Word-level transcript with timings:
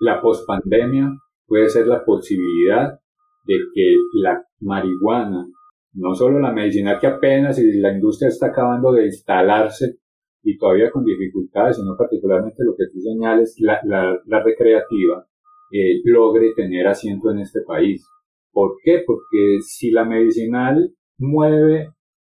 la 0.00 0.20
pospandemia 0.20 1.10
puede 1.46 1.68
ser 1.68 1.86
la 1.86 2.04
posibilidad 2.04 2.98
de 3.46 3.54
que 3.74 3.94
la 4.14 4.42
marihuana, 4.60 5.46
no 5.94 6.14
solo 6.14 6.40
la 6.40 6.52
medicina 6.52 6.98
que 6.98 7.06
apenas 7.06 7.58
y 7.58 7.78
la 7.78 7.92
industria 7.92 8.28
está 8.28 8.46
acabando 8.46 8.92
de 8.92 9.06
instalarse 9.06 9.98
y 10.42 10.56
todavía 10.58 10.90
con 10.90 11.04
dificultades, 11.04 11.76
sino 11.76 11.96
particularmente 11.96 12.62
lo 12.64 12.74
que 12.76 12.86
tú 12.92 13.00
señales, 13.00 13.56
la, 13.58 14.42
recreativa, 14.44 15.26
eh, 15.72 16.00
logre 16.04 16.52
tener 16.54 16.86
asiento 16.86 17.30
en 17.30 17.38
este 17.38 17.62
país. 17.62 18.06
¿Por 18.52 18.76
qué? 18.82 19.02
Porque 19.06 19.58
si 19.60 19.90
la 19.90 20.04
medicinal 20.04 20.92
mueve 21.18 21.88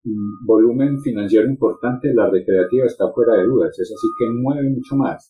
un 0.05 0.45
volumen 0.45 1.01
financiero 1.01 1.47
importante, 1.47 2.13
la 2.13 2.29
recreativa 2.29 2.85
está 2.85 3.11
fuera 3.11 3.35
de 3.35 3.45
dudas, 3.45 3.77
es 3.79 3.91
así 3.91 4.07
que 4.17 4.29
mueve 4.29 4.69
mucho 4.69 4.95
más. 4.95 5.29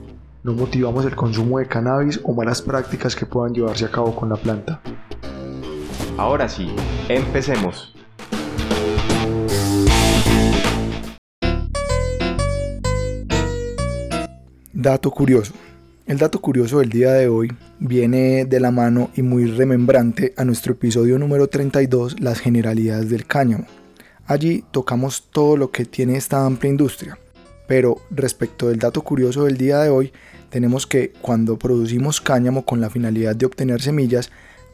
no 0.43 0.53
motivamos 0.53 1.05
el 1.05 1.15
consumo 1.15 1.59
de 1.59 1.67
cannabis 1.67 2.19
o 2.23 2.33
malas 2.33 2.61
prácticas 2.61 3.15
que 3.15 3.25
puedan 3.25 3.53
llevarse 3.53 3.85
a 3.85 3.91
cabo 3.91 4.15
con 4.15 4.29
la 4.29 4.35
planta. 4.35 4.81
Ahora 6.17 6.49
sí, 6.49 6.69
empecemos. 7.09 7.93
Dato 14.73 15.11
curioso. 15.11 15.53
El 16.07 16.17
dato 16.17 16.41
curioso 16.41 16.79
del 16.79 16.89
día 16.89 17.13
de 17.13 17.27
hoy 17.27 17.53
viene 17.79 18.45
de 18.45 18.59
la 18.59 18.71
mano 18.71 19.11
y 19.15 19.21
muy 19.21 19.45
remembrante 19.45 20.33
a 20.35 20.43
nuestro 20.43 20.73
episodio 20.73 21.19
número 21.19 21.47
32, 21.47 22.19
las 22.19 22.39
generalidades 22.39 23.09
del 23.09 23.27
cáñamo. 23.27 23.65
Allí 24.25 24.65
tocamos 24.71 25.29
todo 25.31 25.55
lo 25.55 25.71
que 25.71 25.85
tiene 25.85 26.17
esta 26.17 26.45
amplia 26.45 26.71
industria. 26.71 27.17
Pero 27.71 28.01
respecto 28.09 28.67
del 28.67 28.79
dato 28.79 29.01
curioso 29.01 29.45
del 29.45 29.55
día 29.55 29.79
de 29.79 29.89
hoy, 29.89 30.11
tenemos 30.49 30.85
que 30.85 31.13
cuando 31.21 31.57
producimos 31.57 32.19
cáñamo 32.19 32.65
con 32.65 32.81
la 32.81 32.89
finalidad 32.89 33.33
de 33.33 33.45
obtener 33.45 33.81
semillas, 33.81 34.29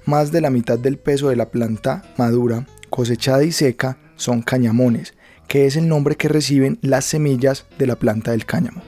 más 0.07 0.31
de 0.31 0.41
la 0.41 0.49
mitad 0.49 0.79
del 0.79 0.97
peso 0.97 1.29
de 1.29 1.35
la 1.35 1.51
planta 1.51 2.01
madura, 2.17 2.65
cosechada 2.89 3.43
y 3.43 3.51
seca 3.51 3.99
son 4.15 4.41
cañamones, 4.41 5.13
que 5.47 5.67
es 5.67 5.75
el 5.75 5.87
nombre 5.87 6.15
que 6.15 6.27
reciben 6.27 6.79
las 6.81 7.05
semillas 7.05 7.67
de 7.77 7.85
la 7.85 7.97
planta 7.97 8.31
del 8.31 8.47
cáñamo. 8.47 8.81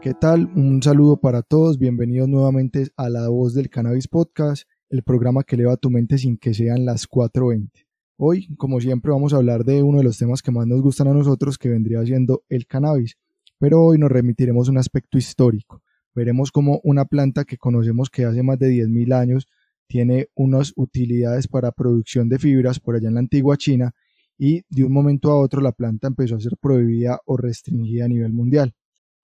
¿Qué 0.00 0.14
tal? 0.18 0.50
Un 0.56 0.82
saludo 0.82 1.18
para 1.18 1.42
todos, 1.42 1.78
bienvenidos 1.78 2.30
nuevamente 2.30 2.88
a 2.96 3.10
La 3.10 3.28
Voz 3.28 3.52
del 3.52 3.68
Cannabis 3.68 4.08
Podcast, 4.08 4.62
el 4.88 5.02
programa 5.02 5.44
que 5.44 5.56
eleva 5.56 5.76
tu 5.76 5.90
mente 5.90 6.16
sin 6.16 6.38
que 6.38 6.54
sean 6.54 6.86
las 6.86 7.06
4.20. 7.06 7.91
Hoy, 8.16 8.54
como 8.56 8.80
siempre, 8.80 9.10
vamos 9.10 9.32
a 9.32 9.38
hablar 9.38 9.64
de 9.64 9.82
uno 9.82 9.98
de 9.98 10.04
los 10.04 10.18
temas 10.18 10.42
que 10.42 10.50
más 10.50 10.66
nos 10.66 10.80
gustan 10.82 11.08
a 11.08 11.14
nosotros, 11.14 11.58
que 11.58 11.68
vendría 11.68 12.04
siendo 12.04 12.44
el 12.48 12.66
cannabis. 12.66 13.16
Pero 13.58 13.82
hoy 13.82 13.98
nos 13.98 14.12
remitiremos 14.12 14.68
a 14.68 14.70
un 14.70 14.78
aspecto 14.78 15.18
histórico. 15.18 15.82
Veremos 16.14 16.52
cómo 16.52 16.80
una 16.84 17.04
planta 17.06 17.44
que 17.44 17.56
conocemos 17.56 18.10
que 18.10 18.24
hace 18.24 18.42
más 18.42 18.58
de 18.58 18.70
10.000 18.70 19.14
años 19.14 19.46
tiene 19.86 20.28
unas 20.34 20.72
utilidades 20.76 21.48
para 21.48 21.72
producción 21.72 22.28
de 22.28 22.38
fibras 22.38 22.80
por 22.80 22.96
allá 22.96 23.08
en 23.08 23.14
la 23.14 23.20
antigua 23.20 23.56
China 23.56 23.92
y 24.38 24.62
de 24.68 24.84
un 24.84 24.92
momento 24.92 25.30
a 25.30 25.38
otro 25.38 25.60
la 25.60 25.72
planta 25.72 26.08
empezó 26.08 26.36
a 26.36 26.40
ser 26.40 26.56
prohibida 26.56 27.20
o 27.26 27.36
restringida 27.36 28.06
a 28.06 28.08
nivel 28.08 28.32
mundial. 28.32 28.74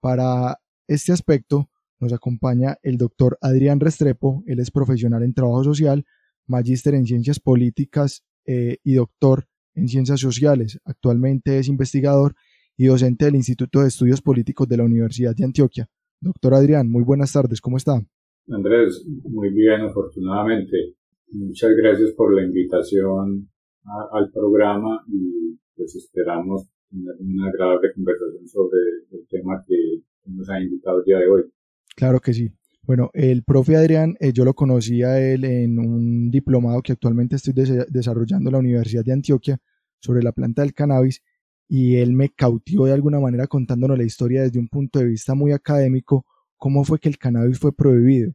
Para 0.01 0.59
este 0.87 1.13
aspecto 1.13 1.71
nos 2.01 2.13
acompaña 2.13 2.79
el 2.83 2.97
doctor 2.97 3.39
Adrián 3.41 3.81
Restrepo, 3.81 4.43
él 4.47 4.61
es 4.61 4.71
profesional 4.71 5.23
en 5.23 5.35
trabajo 5.35 5.65
social, 5.65 6.07
magíster 6.47 6.95
en 6.95 7.07
ciencias 7.07 7.41
políticas 7.41 8.25
eh, 8.51 8.79
y 8.83 8.95
doctor 8.95 9.45
en 9.75 9.89
ciencias 9.89 10.21
sociales. 10.21 10.81
Actualmente 10.87 11.59
es 11.59 11.69
investigador 11.69 12.35
y 12.79 12.87
docente 12.87 13.27
del 13.27 13.35
Instituto 13.35 13.83
de 13.83 13.89
Estudios 13.89 14.23
Políticos 14.23 14.67
de 14.67 14.79
la 14.79 14.85
Universidad 14.85 15.37
de 15.37 15.45
Antioquia. 15.45 15.87
Doctor 16.19 16.55
Adrián, 16.55 16.89
muy 16.89 17.05
buenas 17.05 17.31
tardes, 17.31 17.61
¿cómo 17.61 17.77
está? 17.77 18.01
Andrés, 18.49 19.05
muy 19.25 19.51
bien, 19.51 19.83
afortunadamente. 19.83 20.95
Muchas 21.31 21.73
gracias 21.77 22.13
por 22.13 22.35
la 22.35 22.43
invitación 22.43 23.51
al 24.13 24.31
programa 24.33 25.05
y 25.09 25.59
pues 25.77 25.95
esperamos 25.97 26.67
tener 26.89 27.17
una 27.21 27.51
agradable 27.51 27.93
conversación 27.93 28.49
sobre 28.49 28.81
el 29.13 29.29
tema 29.29 29.63
que 29.69 30.03
nos 30.25 30.49
ha 30.49 30.59
invitado 30.59 31.01
el 31.01 31.05
día 31.05 31.19
de 31.19 31.29
hoy. 31.29 31.43
Claro 31.95 32.19
que 32.19 32.33
sí. 32.33 32.51
Bueno, 32.89 33.11
el 33.13 33.43
profe 33.45 33.77
Adrián, 33.77 34.17
eh, 34.19 34.33
yo 34.33 34.47
lo 34.47 34.55
conocí 34.55 35.03
a 35.03 35.21
él 35.21 35.45
en 35.45 35.79
un 35.79 36.31
diplomado 36.31 36.81
que 36.81 36.93
actualmente 36.93 37.37
estoy 37.37 37.53
desarrollando 37.53 38.49
en 38.49 38.53
la 38.55 38.61
Universidad 38.61 39.05
de 39.05 39.13
Antioquia 39.13 39.59
sobre 40.01 40.23
la 40.23 40.33
planta 40.33 40.63
del 40.63 40.73
cannabis 40.73 41.23
y 41.69 41.97
él 41.97 42.15
me 42.15 42.31
cautivó 42.31 42.87
de 42.87 42.95
alguna 42.95 43.21
manera 43.21 43.47
contándonos 43.47 43.99
la 43.99 44.05
historia 44.05 44.41
desde 44.41 44.59
un 44.59 44.69
punto 44.69 45.01
de 45.01 45.05
vista 45.05 45.35
muy 45.35 45.53
académico, 45.53 46.25
cómo 46.57 46.83
fue 46.83 46.99
que 46.99 47.11
el 47.11 47.19
cannabis 47.19 47.59
fue 47.59 47.75
prohibido, 47.75 48.33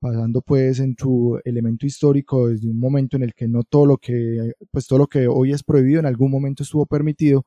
pasando 0.00 0.42
pues 0.42 0.80
en 0.80 0.96
su 0.98 1.40
elemento 1.44 1.86
histórico 1.86 2.48
desde 2.48 2.68
un 2.68 2.80
momento 2.80 3.16
en 3.16 3.22
el 3.22 3.34
que 3.34 3.46
no 3.46 3.62
todo 3.62 3.86
lo 3.86 3.98
que, 3.98 4.52
pues 4.72 4.88
todo 4.88 4.98
lo 4.98 5.06
que 5.06 5.28
hoy 5.28 5.52
es 5.52 5.62
prohibido 5.62 6.00
en 6.00 6.06
algún 6.06 6.32
momento 6.32 6.64
estuvo 6.64 6.86
permitido 6.86 7.46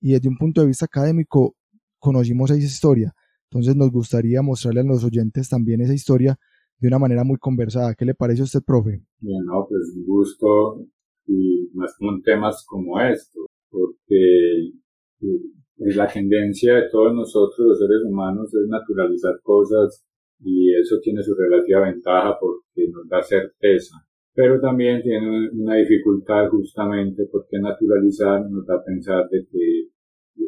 y 0.00 0.12
desde 0.12 0.28
un 0.28 0.36
punto 0.36 0.60
de 0.60 0.68
vista 0.68 0.84
académico 0.84 1.56
conocimos 1.98 2.52
esa 2.52 2.64
historia 2.64 3.12
entonces 3.50 3.76
nos 3.76 3.90
gustaría 3.90 4.42
mostrarle 4.42 4.80
a 4.80 4.84
los 4.84 5.04
oyentes 5.04 5.48
también 5.48 5.80
esa 5.80 5.94
historia 5.94 6.38
de 6.78 6.88
una 6.88 6.98
manera 6.98 7.24
muy 7.24 7.38
conversada. 7.38 7.94
¿Qué 7.94 8.04
le 8.04 8.14
parece 8.14 8.42
a 8.42 8.44
usted, 8.44 8.60
profe? 8.64 9.02
Bien, 9.20 9.44
no, 9.44 9.66
pues 9.68 9.92
un 9.94 10.04
gusto 10.04 10.84
y 11.26 11.68
más 11.74 11.94
con 11.98 12.22
temas 12.22 12.64
como 12.66 13.00
estos, 13.00 13.46
porque 13.70 14.72
eh, 15.20 15.40
es 15.78 15.96
la 15.96 16.06
tendencia 16.06 16.74
de 16.74 16.88
todos 16.90 17.14
nosotros, 17.14 17.58
los 17.58 17.78
seres 17.78 18.02
humanos, 18.04 18.52
es 18.54 18.68
naturalizar 18.68 19.40
cosas 19.42 20.04
y 20.40 20.74
eso 20.74 20.98
tiene 21.02 21.22
su 21.22 21.34
relativa 21.34 21.80
ventaja 21.80 22.36
porque 22.38 22.88
nos 22.90 23.08
da 23.08 23.22
certeza. 23.22 23.96
Pero 24.34 24.60
también 24.60 25.02
tiene 25.02 25.48
una 25.50 25.76
dificultad 25.76 26.48
justamente 26.50 27.26
porque 27.32 27.58
naturalizar 27.58 28.48
nos 28.50 28.66
da 28.66 28.76
a 28.76 28.84
pensar 28.84 29.28
de 29.30 29.46
que 29.50 29.88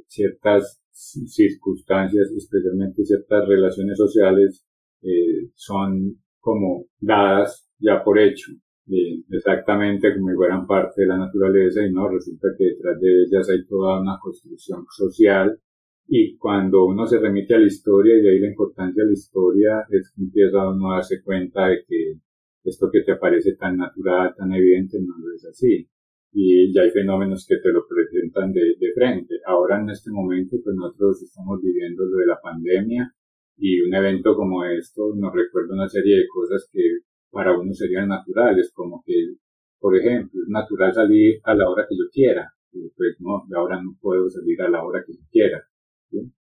ciertas 0.06 0.82
circunstancias, 0.93 2.31
especialmente 2.37 3.04
ciertas 3.04 3.47
relaciones 3.47 3.97
sociales, 3.97 4.65
eh, 5.03 5.50
son 5.54 6.21
como 6.41 6.87
dadas 7.00 7.69
ya 7.78 8.03
por 8.03 8.19
hecho, 8.19 8.53
eh, 8.88 9.22
exactamente 9.31 10.15
como 10.15 10.31
si 10.31 10.37
fueran 10.37 10.66
parte 10.66 11.03
de 11.03 11.09
la 11.09 11.19
naturaleza 11.19 11.87
y 11.87 11.93
no, 11.93 12.09
resulta 12.09 12.49
que 12.56 12.65
detrás 12.65 13.00
de 13.00 13.22
ellas 13.25 13.49
hay 13.50 13.65
toda 13.66 14.00
una 14.00 14.19
construcción 14.21 14.84
social 14.91 15.60
y 16.09 16.37
cuando 16.37 16.87
uno 16.87 17.06
se 17.06 17.19
remite 17.19 17.55
a 17.55 17.59
la 17.59 17.66
historia 17.66 18.16
y 18.16 18.22
de 18.22 18.31
ahí 18.31 18.38
la 18.41 18.49
importancia 18.49 19.03
de 19.05 19.10
la 19.10 19.12
historia 19.12 19.84
es 19.91 20.10
que 20.10 20.22
empieza 20.22 20.70
uno 20.70 20.93
a 20.93 20.97
darse 20.97 21.22
cuenta 21.22 21.69
de 21.69 21.84
que 21.87 22.15
esto 22.65 22.91
que 22.91 23.03
te 23.03 23.16
parece 23.16 23.55
tan 23.56 23.76
natural, 23.76 24.34
tan 24.37 24.53
evidente, 24.53 24.99
no 25.00 25.15
es 25.34 25.44
así 25.44 25.88
y 26.32 26.72
ya 26.72 26.82
hay 26.82 26.90
fenómenos 26.90 27.46
que 27.48 27.56
te 27.56 27.72
lo 27.72 27.86
presentan 27.86 28.52
de, 28.52 28.76
de 28.78 28.92
frente. 28.94 29.36
Ahora 29.46 29.80
en 29.80 29.90
este 29.90 30.10
momento 30.10 30.56
pues 30.62 30.76
nosotros 30.76 31.22
estamos 31.22 31.60
viviendo 31.62 32.04
lo 32.04 32.19
de 32.19 32.26
la 32.26 32.40
pandemia 32.40 33.12
y 33.56 33.80
un 33.80 33.94
evento 33.94 34.36
como 34.36 34.64
esto 34.64 35.14
nos 35.16 35.34
recuerda 35.34 35.75
una 35.75 35.88
serie 35.88 36.16
de 36.16 36.28
cosas 36.28 36.69
que 36.72 36.98
para 37.30 37.58
uno 37.58 37.72
serían 37.75 38.08
naturales, 38.08 38.72
como 38.72 39.02
que, 39.04 39.14
por 39.78 39.96
ejemplo, 39.96 40.40
es 40.42 40.48
natural 40.48 40.92
salir 40.94 41.40
a 41.44 41.54
la 41.54 41.69
hora 41.69 41.86
que 41.88 41.96
yo 41.96 42.04
quiera, 42.12 42.50
y 42.72 42.88
pues 42.96 43.16
no, 43.20 43.44
ahora 43.56 43.82
no 43.82 43.96
puedo 44.00 44.28
salir 44.28 44.60
a 44.62 44.70
la 44.70 44.84
hora 44.84 45.02
que 45.06 45.12
yo 45.12 45.20
quiera. 45.31 45.62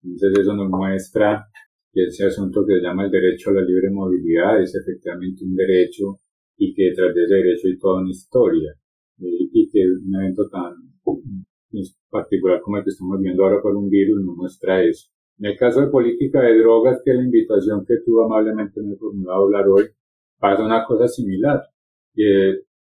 Entonces 0.03 0.39
eso 0.39 0.55
nos 0.55 0.69
muestra 0.69 1.45
que 1.91 2.05
ese 2.05 2.25
asunto 2.25 2.65
que 2.65 2.75
se 2.75 2.81
llama 2.81 3.05
el 3.05 3.11
derecho 3.11 3.49
a 3.49 3.53
la 3.53 3.61
libre 3.61 3.89
movilidad 3.91 4.61
es 4.61 4.73
efectivamente 4.75 5.43
un 5.43 5.55
derecho 5.55 6.19
y 6.57 6.73
que 6.73 6.85
detrás 6.85 7.13
de 7.13 7.23
ese 7.23 7.35
derecho 7.35 7.67
hay 7.67 7.77
toda 7.77 8.01
una 8.01 8.09
historia 8.09 8.73
y 9.21 9.69
que 9.69 9.79
un 9.85 10.15
evento 10.15 10.49
tan 10.49 10.73
particular 12.09 12.61
como 12.61 12.77
el 12.77 12.83
que 12.83 12.89
estamos 12.89 13.19
viendo 13.21 13.43
ahora 13.43 13.61
por 13.61 13.75
un 13.75 13.89
virus 13.89 14.23
nos 14.23 14.35
muestra 14.35 14.83
eso. 14.83 15.09
En 15.39 15.45
el 15.47 15.57
caso 15.57 15.81
de 15.81 15.87
política 15.87 16.41
de 16.41 16.59
drogas, 16.59 17.01
que 17.03 17.13
la 17.13 17.23
invitación 17.23 17.85
que 17.85 17.95
tú 18.05 18.21
amablemente 18.21 18.81
me 18.81 18.95
formulado 18.95 19.43
hablar 19.43 19.67
hoy, 19.67 19.85
pasa 20.37 20.63
una 20.65 20.85
cosa 20.85 21.07
similar. 21.07 21.61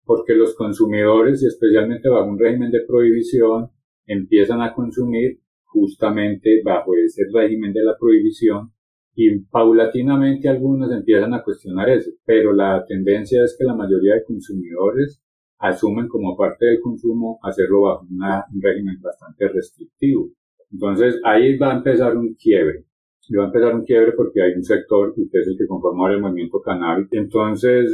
porque 0.05 0.35
los 0.35 0.53
consumidores, 0.55 1.41
y 1.43 1.47
especialmente 1.47 2.09
bajo 2.09 2.29
un 2.29 2.37
régimen 2.37 2.71
de 2.71 2.81
prohibición, 2.85 3.69
empiezan 4.05 4.61
a 4.61 4.73
consumir 4.73 5.39
justamente 5.63 6.61
bajo 6.63 6.93
ese 6.95 7.23
régimen 7.33 7.73
de 7.73 7.83
la 7.83 7.97
prohibición 7.97 8.71
y 9.15 9.39
paulatinamente 9.39 10.49
algunos 10.49 10.91
empiezan 10.91 11.33
a 11.33 11.43
cuestionar 11.43 11.89
eso, 11.89 12.11
pero 12.25 12.51
la 12.53 12.83
tendencia 12.85 13.43
es 13.43 13.55
que 13.57 13.63
la 13.63 13.75
mayoría 13.75 14.15
de 14.15 14.23
consumidores 14.23 15.21
asumen 15.59 16.07
como 16.07 16.35
parte 16.35 16.65
del 16.65 16.81
consumo 16.81 17.39
hacerlo 17.41 17.81
bajo 17.83 18.05
un 18.05 18.61
régimen 18.61 19.01
bastante 19.01 19.47
restrictivo. 19.47 20.29
Entonces 20.71 21.19
ahí 21.23 21.57
va 21.57 21.73
a 21.73 21.77
empezar 21.77 22.17
un 22.17 22.33
quiebre. 22.35 22.85
Y 23.29 23.35
va 23.35 23.43
a 23.43 23.47
empezar 23.47 23.73
un 23.73 23.85
quiebre 23.85 24.11
porque 24.17 24.41
hay 24.41 24.53
un 24.53 24.63
sector 24.63 25.13
que 25.15 25.21
es 25.21 25.47
el 25.47 25.57
que 25.57 25.67
conforma 25.67 26.11
el 26.11 26.19
movimiento 26.19 26.61
cannabis. 26.61 27.07
Entonces 27.11 27.91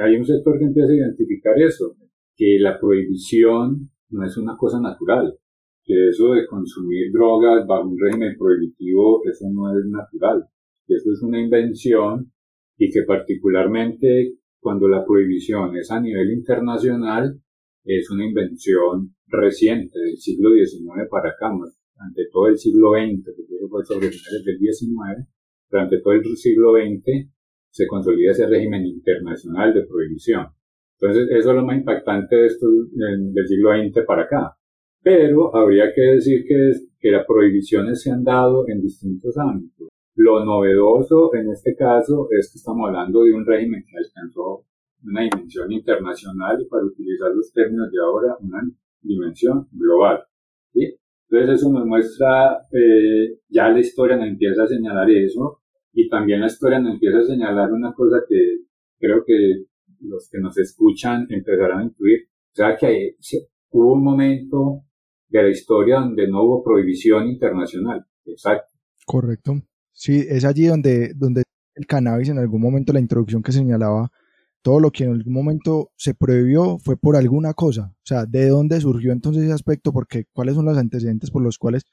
hay 0.00 0.16
un 0.16 0.26
sector 0.26 0.58
que 0.58 0.64
empieza 0.64 0.90
a 0.90 0.96
identificar 0.96 1.60
eso, 1.60 1.96
que 2.36 2.58
la 2.58 2.78
prohibición 2.80 3.90
no 4.10 4.24
es 4.24 4.36
una 4.36 4.56
cosa 4.56 4.80
natural, 4.80 5.38
que 5.84 6.08
eso 6.08 6.32
de 6.32 6.46
consumir 6.46 7.12
drogas 7.12 7.66
bajo 7.66 7.88
un 7.88 7.98
régimen 7.98 8.36
prohibitivo, 8.38 9.22
eso 9.30 9.46
no 9.52 9.78
es 9.78 9.86
natural, 9.86 10.44
que 10.86 10.94
eso 10.94 11.12
es 11.12 11.22
una 11.22 11.40
invención 11.40 12.32
y 12.76 12.90
que 12.90 13.02
particularmente 13.06 14.34
cuando 14.64 14.88
la 14.88 15.04
prohibición 15.04 15.76
es 15.76 15.90
a 15.90 16.00
nivel 16.00 16.32
internacional, 16.32 17.38
es 17.84 18.10
una 18.10 18.24
invención 18.24 19.14
reciente 19.26 19.98
del 19.98 20.16
siglo 20.16 20.52
XIX 20.54 21.06
para 21.10 21.28
acá, 21.28 21.50
ante 21.98 22.22
todo 22.32 22.48
el 22.48 22.56
siglo 22.56 22.92
XX, 22.92 23.26
que 23.36 23.68
fue 23.68 23.84
sobre 23.84 24.08
finales 24.08 24.42
del 24.42 24.58
XIX, 24.58 25.28
durante 25.70 26.00
todo 26.00 26.14
el 26.14 26.24
siglo 26.36 26.72
XX 26.72 27.28
se 27.68 27.86
consolida 27.86 28.30
ese 28.30 28.46
régimen 28.46 28.86
internacional 28.86 29.74
de 29.74 29.84
prohibición. 29.84 30.46
Entonces, 30.98 31.28
eso 31.30 31.50
es 31.50 31.56
lo 31.56 31.66
más 31.66 31.76
impactante 31.76 32.34
de 32.34 32.46
esto 32.46 32.66
del 32.94 33.46
siglo 33.46 33.70
XX 33.72 34.06
para 34.06 34.22
acá. 34.22 34.56
Pero 35.02 35.54
habría 35.54 35.92
que 35.92 36.00
decir 36.00 36.46
que 36.46 37.10
las 37.10 37.26
prohibiciones 37.26 38.00
se 38.00 38.10
han 38.10 38.24
dado 38.24 38.66
en 38.66 38.80
distintos 38.80 39.36
ámbitos. 39.36 39.88
Lo 40.16 40.44
novedoso 40.44 41.34
en 41.34 41.50
este 41.50 41.74
caso 41.74 42.28
es 42.30 42.52
que 42.52 42.58
estamos 42.58 42.88
hablando 42.88 43.24
de 43.24 43.32
un 43.32 43.44
régimen 43.44 43.84
que 43.84 43.96
alcanzó 43.98 44.64
una 45.02 45.22
dimensión 45.22 45.70
internacional 45.72 46.62
y 46.62 46.66
para 46.66 46.84
utilizar 46.84 47.30
los 47.34 47.52
términos 47.52 47.90
de 47.90 48.00
ahora, 48.00 48.36
una 48.40 48.62
dimensión 49.02 49.68
global. 49.72 50.24
¿sí? 50.72 50.96
Entonces 51.28 51.60
eso 51.60 51.72
nos 51.72 51.84
muestra, 51.84 52.58
eh, 52.72 53.40
ya 53.48 53.68
la 53.68 53.80
historia 53.80 54.16
nos 54.16 54.28
empieza 54.28 54.62
a 54.62 54.66
señalar 54.68 55.10
eso 55.10 55.60
y 55.92 56.08
también 56.08 56.40
la 56.40 56.46
historia 56.46 56.78
nos 56.78 56.94
empieza 56.94 57.18
a 57.18 57.24
señalar 57.24 57.72
una 57.72 57.92
cosa 57.92 58.22
que 58.28 58.58
creo 58.98 59.24
que 59.26 59.64
los 60.00 60.28
que 60.30 60.38
nos 60.38 60.56
escuchan 60.58 61.26
empezarán 61.28 61.80
a 61.80 61.84
intuir. 61.84 62.28
O 62.52 62.54
sea 62.54 62.76
que 62.76 63.16
hubo 63.70 63.94
un 63.94 64.04
momento 64.04 64.82
de 65.28 65.42
la 65.42 65.48
historia 65.48 66.00
donde 66.00 66.28
no 66.28 66.44
hubo 66.44 66.62
prohibición 66.62 67.26
internacional. 67.26 68.04
Exacto. 68.24 68.72
Correcto. 69.06 69.54
Sí, 69.94 70.24
es 70.28 70.44
allí 70.44 70.66
donde, 70.66 71.14
donde 71.14 71.44
el 71.74 71.86
cannabis 71.86 72.28
en 72.28 72.38
algún 72.38 72.60
momento, 72.60 72.92
la 72.92 73.00
introducción 73.00 73.42
que 73.42 73.52
señalaba, 73.52 74.10
todo 74.62 74.80
lo 74.80 74.90
que 74.90 75.04
en 75.04 75.12
algún 75.12 75.32
momento 75.32 75.90
se 75.96 76.14
prohibió 76.14 76.78
fue 76.78 76.96
por 76.96 77.16
alguna 77.16 77.54
cosa. 77.54 77.92
O 77.96 78.06
sea, 78.06 78.26
¿de 78.26 78.48
dónde 78.48 78.80
surgió 78.80 79.12
entonces 79.12 79.44
ese 79.44 79.52
aspecto? 79.52 79.92
Porque 79.92 80.24
cuáles 80.32 80.54
son 80.54 80.64
los 80.64 80.76
antecedentes 80.78 81.30
por 81.30 81.42
los 81.42 81.58
cuales 81.58 81.84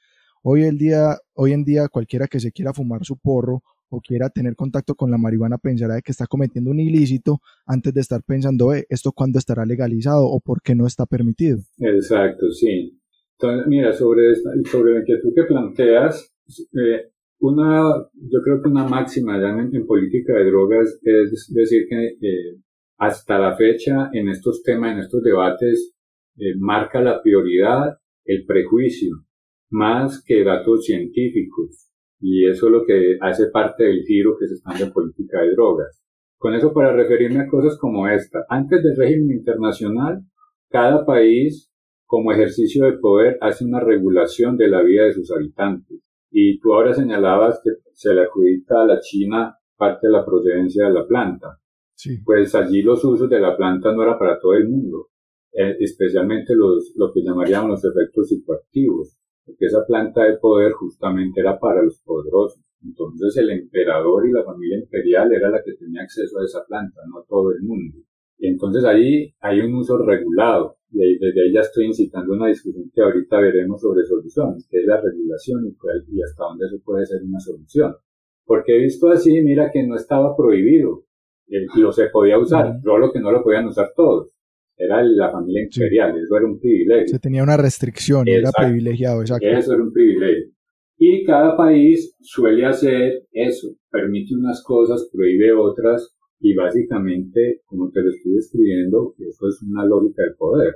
hoy, 0.42 0.62
el 0.64 0.78
día, 0.78 1.18
hoy 1.34 1.52
en 1.52 1.64
día 1.64 1.88
cualquiera 1.88 2.26
que 2.26 2.40
se 2.40 2.50
quiera 2.50 2.72
fumar 2.72 3.04
su 3.04 3.16
porro 3.18 3.62
o 3.90 4.00
quiera 4.00 4.30
tener 4.30 4.56
contacto 4.56 4.94
con 4.94 5.10
la 5.10 5.18
marihuana 5.18 5.58
pensará 5.58 5.96
de 5.96 6.02
que 6.02 6.12
está 6.12 6.26
cometiendo 6.26 6.70
un 6.70 6.80
ilícito 6.80 7.40
antes 7.66 7.92
de 7.92 8.00
estar 8.00 8.22
pensando, 8.22 8.74
eh, 8.74 8.86
¿esto 8.88 9.12
cuándo 9.12 9.38
estará 9.38 9.66
legalizado 9.66 10.24
o 10.24 10.40
por 10.40 10.62
qué 10.62 10.74
no 10.74 10.86
está 10.86 11.04
permitido? 11.04 11.58
Exacto, 11.78 12.50
sí. 12.52 12.98
Entonces, 13.38 13.66
mira, 13.66 13.92
sobre, 13.92 14.32
esta, 14.32 14.50
sobre 14.70 14.94
la 14.94 15.00
inquietud 15.00 15.34
que 15.34 15.42
planteas, 15.44 16.32
eh, 16.72 17.11
una, 17.42 17.92
yo 18.14 18.40
creo 18.44 18.62
que 18.62 18.68
una 18.68 18.86
máxima 18.86 19.40
ya 19.40 19.50
en, 19.50 19.86
política 19.86 20.34
de 20.34 20.46
drogas 20.46 20.98
es 21.02 21.52
decir 21.52 21.86
que 21.88 22.06
eh, 22.20 22.56
hasta 22.98 23.38
la 23.38 23.56
fecha 23.56 24.10
en 24.12 24.28
estos 24.28 24.62
temas, 24.62 24.92
en 24.92 25.00
estos 25.00 25.22
debates, 25.22 25.94
eh, 26.36 26.54
marca 26.58 27.00
la 27.02 27.20
prioridad 27.20 27.98
el 28.24 28.44
prejuicio 28.46 29.24
más 29.70 30.22
que 30.24 30.44
datos 30.44 30.84
científicos. 30.84 31.88
Y 32.20 32.48
eso 32.48 32.66
es 32.66 32.72
lo 32.72 32.84
que 32.84 33.18
hace 33.20 33.48
parte 33.48 33.84
del 33.84 34.04
giro 34.04 34.36
que 34.38 34.46
se 34.46 34.54
está 34.54 34.78
en 34.78 34.92
política 34.92 35.40
de 35.40 35.52
drogas. 35.52 36.00
Con 36.38 36.54
eso 36.54 36.72
para 36.72 36.92
referirme 36.92 37.40
a 37.40 37.48
cosas 37.48 37.76
como 37.78 38.06
esta. 38.06 38.44
Antes 38.48 38.82
del 38.82 38.96
régimen 38.96 39.38
internacional, 39.38 40.20
cada 40.68 41.04
país 41.04 41.72
como 42.06 42.30
ejercicio 42.30 42.84
de 42.84 42.98
poder 42.98 43.38
hace 43.40 43.64
una 43.64 43.80
regulación 43.80 44.56
de 44.56 44.68
la 44.68 44.82
vida 44.82 45.04
de 45.04 45.14
sus 45.14 45.32
habitantes. 45.32 46.00
Y 46.32 46.58
tú 46.58 46.72
ahora 46.72 46.94
señalabas 46.94 47.60
que 47.62 47.70
se 47.92 48.14
le 48.14 48.22
adjudica 48.22 48.80
a 48.80 48.86
la 48.86 49.00
China 49.00 49.54
parte 49.76 50.06
de 50.06 50.12
la 50.12 50.24
procedencia 50.24 50.86
de 50.86 50.94
la 50.94 51.06
planta. 51.06 51.58
Sí. 51.94 52.18
Pues 52.24 52.54
allí 52.54 52.82
los 52.82 53.04
usos 53.04 53.28
de 53.28 53.38
la 53.38 53.56
planta 53.56 53.92
no 53.92 54.02
era 54.02 54.18
para 54.18 54.40
todo 54.40 54.54
el 54.54 54.68
mundo, 54.68 55.10
eh, 55.52 55.76
especialmente 55.78 56.54
los, 56.56 56.92
lo 56.96 57.12
que 57.12 57.22
llamaríamos 57.22 57.70
los 57.70 57.84
efectos 57.84 58.28
psicoactivos, 58.28 59.18
porque 59.44 59.66
esa 59.66 59.84
planta 59.86 60.24
de 60.24 60.38
poder 60.38 60.72
justamente 60.72 61.40
era 61.40 61.58
para 61.60 61.82
los 61.82 62.00
poderosos. 62.00 62.62
Entonces 62.82 63.36
el 63.36 63.50
emperador 63.50 64.26
y 64.26 64.32
la 64.32 64.42
familia 64.42 64.78
imperial 64.78 65.32
era 65.32 65.50
la 65.50 65.62
que 65.62 65.74
tenía 65.74 66.02
acceso 66.02 66.38
a 66.38 66.44
esa 66.44 66.64
planta, 66.64 67.02
no 67.06 67.24
todo 67.28 67.52
el 67.52 67.62
mundo. 67.62 67.98
Y 68.38 68.48
entonces 68.48 68.84
ahí 68.84 69.32
hay 69.40 69.60
un 69.60 69.74
uso 69.74 69.98
regulado, 69.98 70.76
y 70.90 71.02
ahí, 71.02 71.18
desde 71.18 71.42
ahí 71.42 71.52
ya 71.52 71.60
estoy 71.60 71.86
incitando 71.86 72.34
una 72.34 72.48
discusión 72.48 72.90
que 72.94 73.02
ahorita 73.02 73.40
veremos 73.40 73.80
sobre 73.80 74.04
soluciones, 74.04 74.66
que 74.68 74.78
es 74.80 74.86
la 74.86 75.00
regulación 75.00 75.66
y, 75.66 75.70
y 76.16 76.22
hasta 76.22 76.44
dónde 76.44 76.66
eso 76.66 76.76
puede 76.84 77.06
ser 77.06 77.22
una 77.22 77.40
solución. 77.40 77.94
Porque 78.44 78.76
he 78.76 78.80
visto 78.80 79.08
así, 79.08 79.40
mira 79.42 79.70
que 79.72 79.86
no 79.86 79.96
estaba 79.96 80.36
prohibido, 80.36 81.04
lo 81.76 81.92
se 81.92 82.08
podía 82.08 82.38
usar, 82.38 82.80
solo 82.82 83.12
que 83.12 83.20
no 83.20 83.30
lo 83.30 83.42
podían 83.42 83.66
usar 83.66 83.92
todos. 83.94 84.30
Era 84.76 85.02
la 85.02 85.30
familia 85.30 85.62
imperial, 85.62 86.18
eso 86.18 86.36
era 86.36 86.46
un 86.46 86.58
privilegio. 86.58 87.08
Se 87.08 87.18
tenía 87.18 87.42
una 87.42 87.56
restricción, 87.56 88.26
era 88.26 88.50
privilegiado, 88.50 89.20
exacto. 89.20 89.46
Eso 89.46 89.74
era 89.74 89.82
un 89.82 89.92
privilegio. 89.92 90.50
Y 90.98 91.24
cada 91.24 91.56
país 91.56 92.16
suele 92.20 92.64
hacer 92.64 93.26
eso, 93.32 93.68
permite 93.90 94.34
unas 94.34 94.62
cosas, 94.62 95.08
prohíbe 95.12 95.52
otras, 95.52 96.16
y 96.42 96.54
básicamente, 96.54 97.60
como 97.66 97.90
te 97.90 98.02
lo 98.02 98.10
estoy 98.10 98.32
describiendo, 98.32 99.14
eso 99.18 99.48
es 99.48 99.62
una 99.62 99.86
lógica 99.86 100.24
del 100.24 100.34
poder 100.34 100.74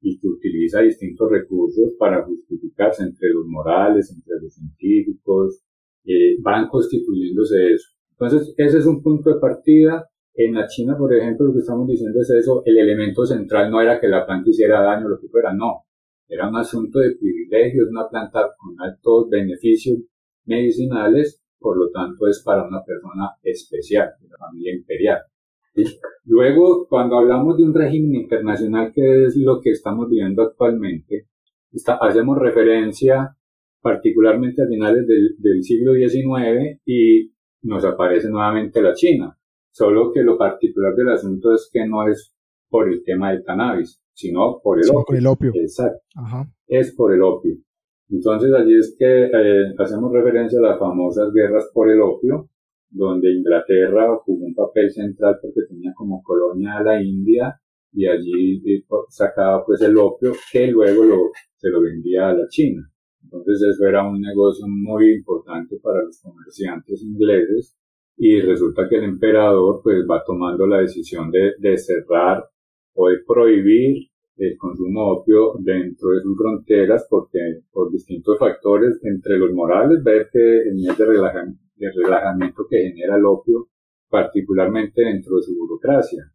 y 0.00 0.16
que 0.20 0.28
utiliza 0.28 0.80
distintos 0.80 1.28
recursos 1.28 1.94
para 1.98 2.24
justificarse 2.24 3.02
entre 3.02 3.30
los 3.30 3.44
morales, 3.46 4.14
entre 4.14 4.40
los 4.40 4.54
científicos, 4.54 5.60
eh, 6.04 6.36
van 6.40 6.68
constituyéndose 6.68 7.74
eso. 7.74 7.88
Entonces, 8.12 8.54
ese 8.56 8.78
es 8.78 8.86
un 8.86 9.02
punto 9.02 9.34
de 9.34 9.40
partida. 9.40 10.06
En 10.34 10.54
la 10.54 10.68
China, 10.68 10.96
por 10.96 11.12
ejemplo, 11.12 11.46
lo 11.46 11.52
que 11.52 11.58
estamos 11.58 11.88
diciendo 11.88 12.20
es 12.20 12.30
eso, 12.30 12.62
el 12.64 12.78
elemento 12.78 13.26
central 13.26 13.72
no 13.72 13.80
era 13.80 14.00
que 14.00 14.06
la 14.06 14.24
planta 14.24 14.48
hiciera 14.48 14.82
daño 14.82 15.06
o 15.06 15.08
lo 15.08 15.20
que 15.20 15.28
fuera, 15.28 15.52
no. 15.52 15.82
Era 16.28 16.48
un 16.48 16.56
asunto 16.56 17.00
de 17.00 17.16
privilegios, 17.16 17.88
una 17.90 18.08
planta 18.08 18.50
con 18.56 18.80
altos 18.80 19.28
beneficios 19.30 19.98
medicinales, 20.44 21.42
por 21.58 21.76
lo 21.76 21.90
tanto 21.90 22.26
es 22.26 22.42
para 22.44 22.66
una 22.66 22.82
persona 22.84 23.30
especial, 23.42 24.10
de 24.20 24.28
la 24.28 24.38
familia 24.38 24.74
imperial. 24.74 25.18
Luego, 26.24 26.86
cuando 26.88 27.18
hablamos 27.18 27.56
de 27.56 27.64
un 27.64 27.74
régimen 27.74 28.22
internacional, 28.22 28.92
que 28.92 29.24
es 29.24 29.36
lo 29.36 29.60
que 29.60 29.70
estamos 29.70 30.08
viviendo 30.08 30.42
actualmente, 30.42 31.28
hacemos 32.00 32.38
referencia 32.38 33.36
particularmente 33.80 34.62
a 34.62 34.66
finales 34.66 35.06
del, 35.06 35.36
del 35.38 35.62
siglo 35.62 35.94
XIX 35.94 36.80
y 36.84 37.32
nos 37.62 37.84
aparece 37.84 38.28
nuevamente 38.28 38.82
la 38.82 38.94
China. 38.94 39.38
Solo 39.70 40.12
que 40.12 40.22
lo 40.22 40.36
particular 40.36 40.94
del 40.94 41.10
asunto 41.10 41.54
es 41.54 41.70
que 41.72 41.86
no 41.86 42.08
es 42.08 42.34
por 42.68 42.88
el 42.88 43.02
tema 43.04 43.30
del 43.30 43.44
cannabis, 43.44 44.02
sino 44.12 44.60
por 44.62 44.78
el, 44.78 44.90
opio. 44.90 45.16
el 45.16 45.26
opio. 45.26 45.52
Exacto. 45.54 46.02
Es 46.66 46.94
por 46.94 47.14
el 47.14 47.22
opio. 47.22 47.56
Entonces 48.10 48.52
allí 48.54 48.78
es 48.78 48.96
que 48.98 49.24
eh, 49.24 49.74
hacemos 49.78 50.12
referencia 50.12 50.58
a 50.58 50.70
las 50.70 50.78
famosas 50.78 51.32
guerras 51.32 51.70
por 51.74 51.90
el 51.90 52.00
opio, 52.00 52.48
donde 52.90 53.32
Inglaterra 53.32 54.16
jugó 54.24 54.46
un 54.46 54.54
papel 54.54 54.90
central 54.90 55.38
porque 55.42 55.60
tenía 55.68 55.92
como 55.94 56.22
colonia 56.22 56.78
a 56.78 56.82
la 56.82 57.02
India 57.02 57.60
y 57.92 58.06
allí 58.06 58.62
eh, 58.66 58.84
sacaba 59.08 59.64
pues 59.64 59.82
el 59.82 59.96
opio 59.98 60.32
que 60.50 60.68
luego 60.68 61.04
lo, 61.04 61.16
se 61.56 61.68
lo 61.68 61.82
vendía 61.82 62.30
a 62.30 62.34
la 62.34 62.48
China. 62.48 62.90
Entonces 63.22 63.60
eso 63.74 63.86
era 63.86 64.08
un 64.08 64.20
negocio 64.20 64.66
muy 64.68 65.16
importante 65.16 65.78
para 65.82 66.02
los 66.02 66.18
comerciantes 66.22 67.02
ingleses 67.02 67.76
y 68.16 68.40
resulta 68.40 68.88
que 68.88 68.96
el 68.96 69.04
emperador 69.04 69.80
pues 69.82 70.06
va 70.10 70.22
tomando 70.24 70.66
la 70.66 70.78
decisión 70.78 71.30
de, 71.30 71.52
de 71.58 71.76
cerrar 71.76 72.42
o 72.94 73.08
de 73.08 73.18
prohibir 73.26 74.08
el 74.38 74.56
consumo 74.56 75.00
de 75.00 75.20
opio 75.20 75.52
dentro 75.60 76.10
de 76.10 76.22
sus 76.22 76.36
fronteras 76.36 77.06
porque 77.10 77.38
por 77.72 77.90
distintos 77.90 78.38
factores 78.38 78.98
entre 79.02 79.38
los 79.38 79.52
morales 79.52 80.02
ver 80.02 80.28
que 80.32 80.62
el 80.68 80.76
nivel 80.76 80.96
de 80.96 81.04
relajamiento, 81.04 81.62
de 81.76 81.90
relajamiento 81.92 82.66
que 82.68 82.78
genera 82.78 83.16
el 83.16 83.24
opio 83.26 83.68
particularmente 84.08 85.02
dentro 85.02 85.36
de 85.36 85.42
su 85.42 85.56
burocracia 85.56 86.32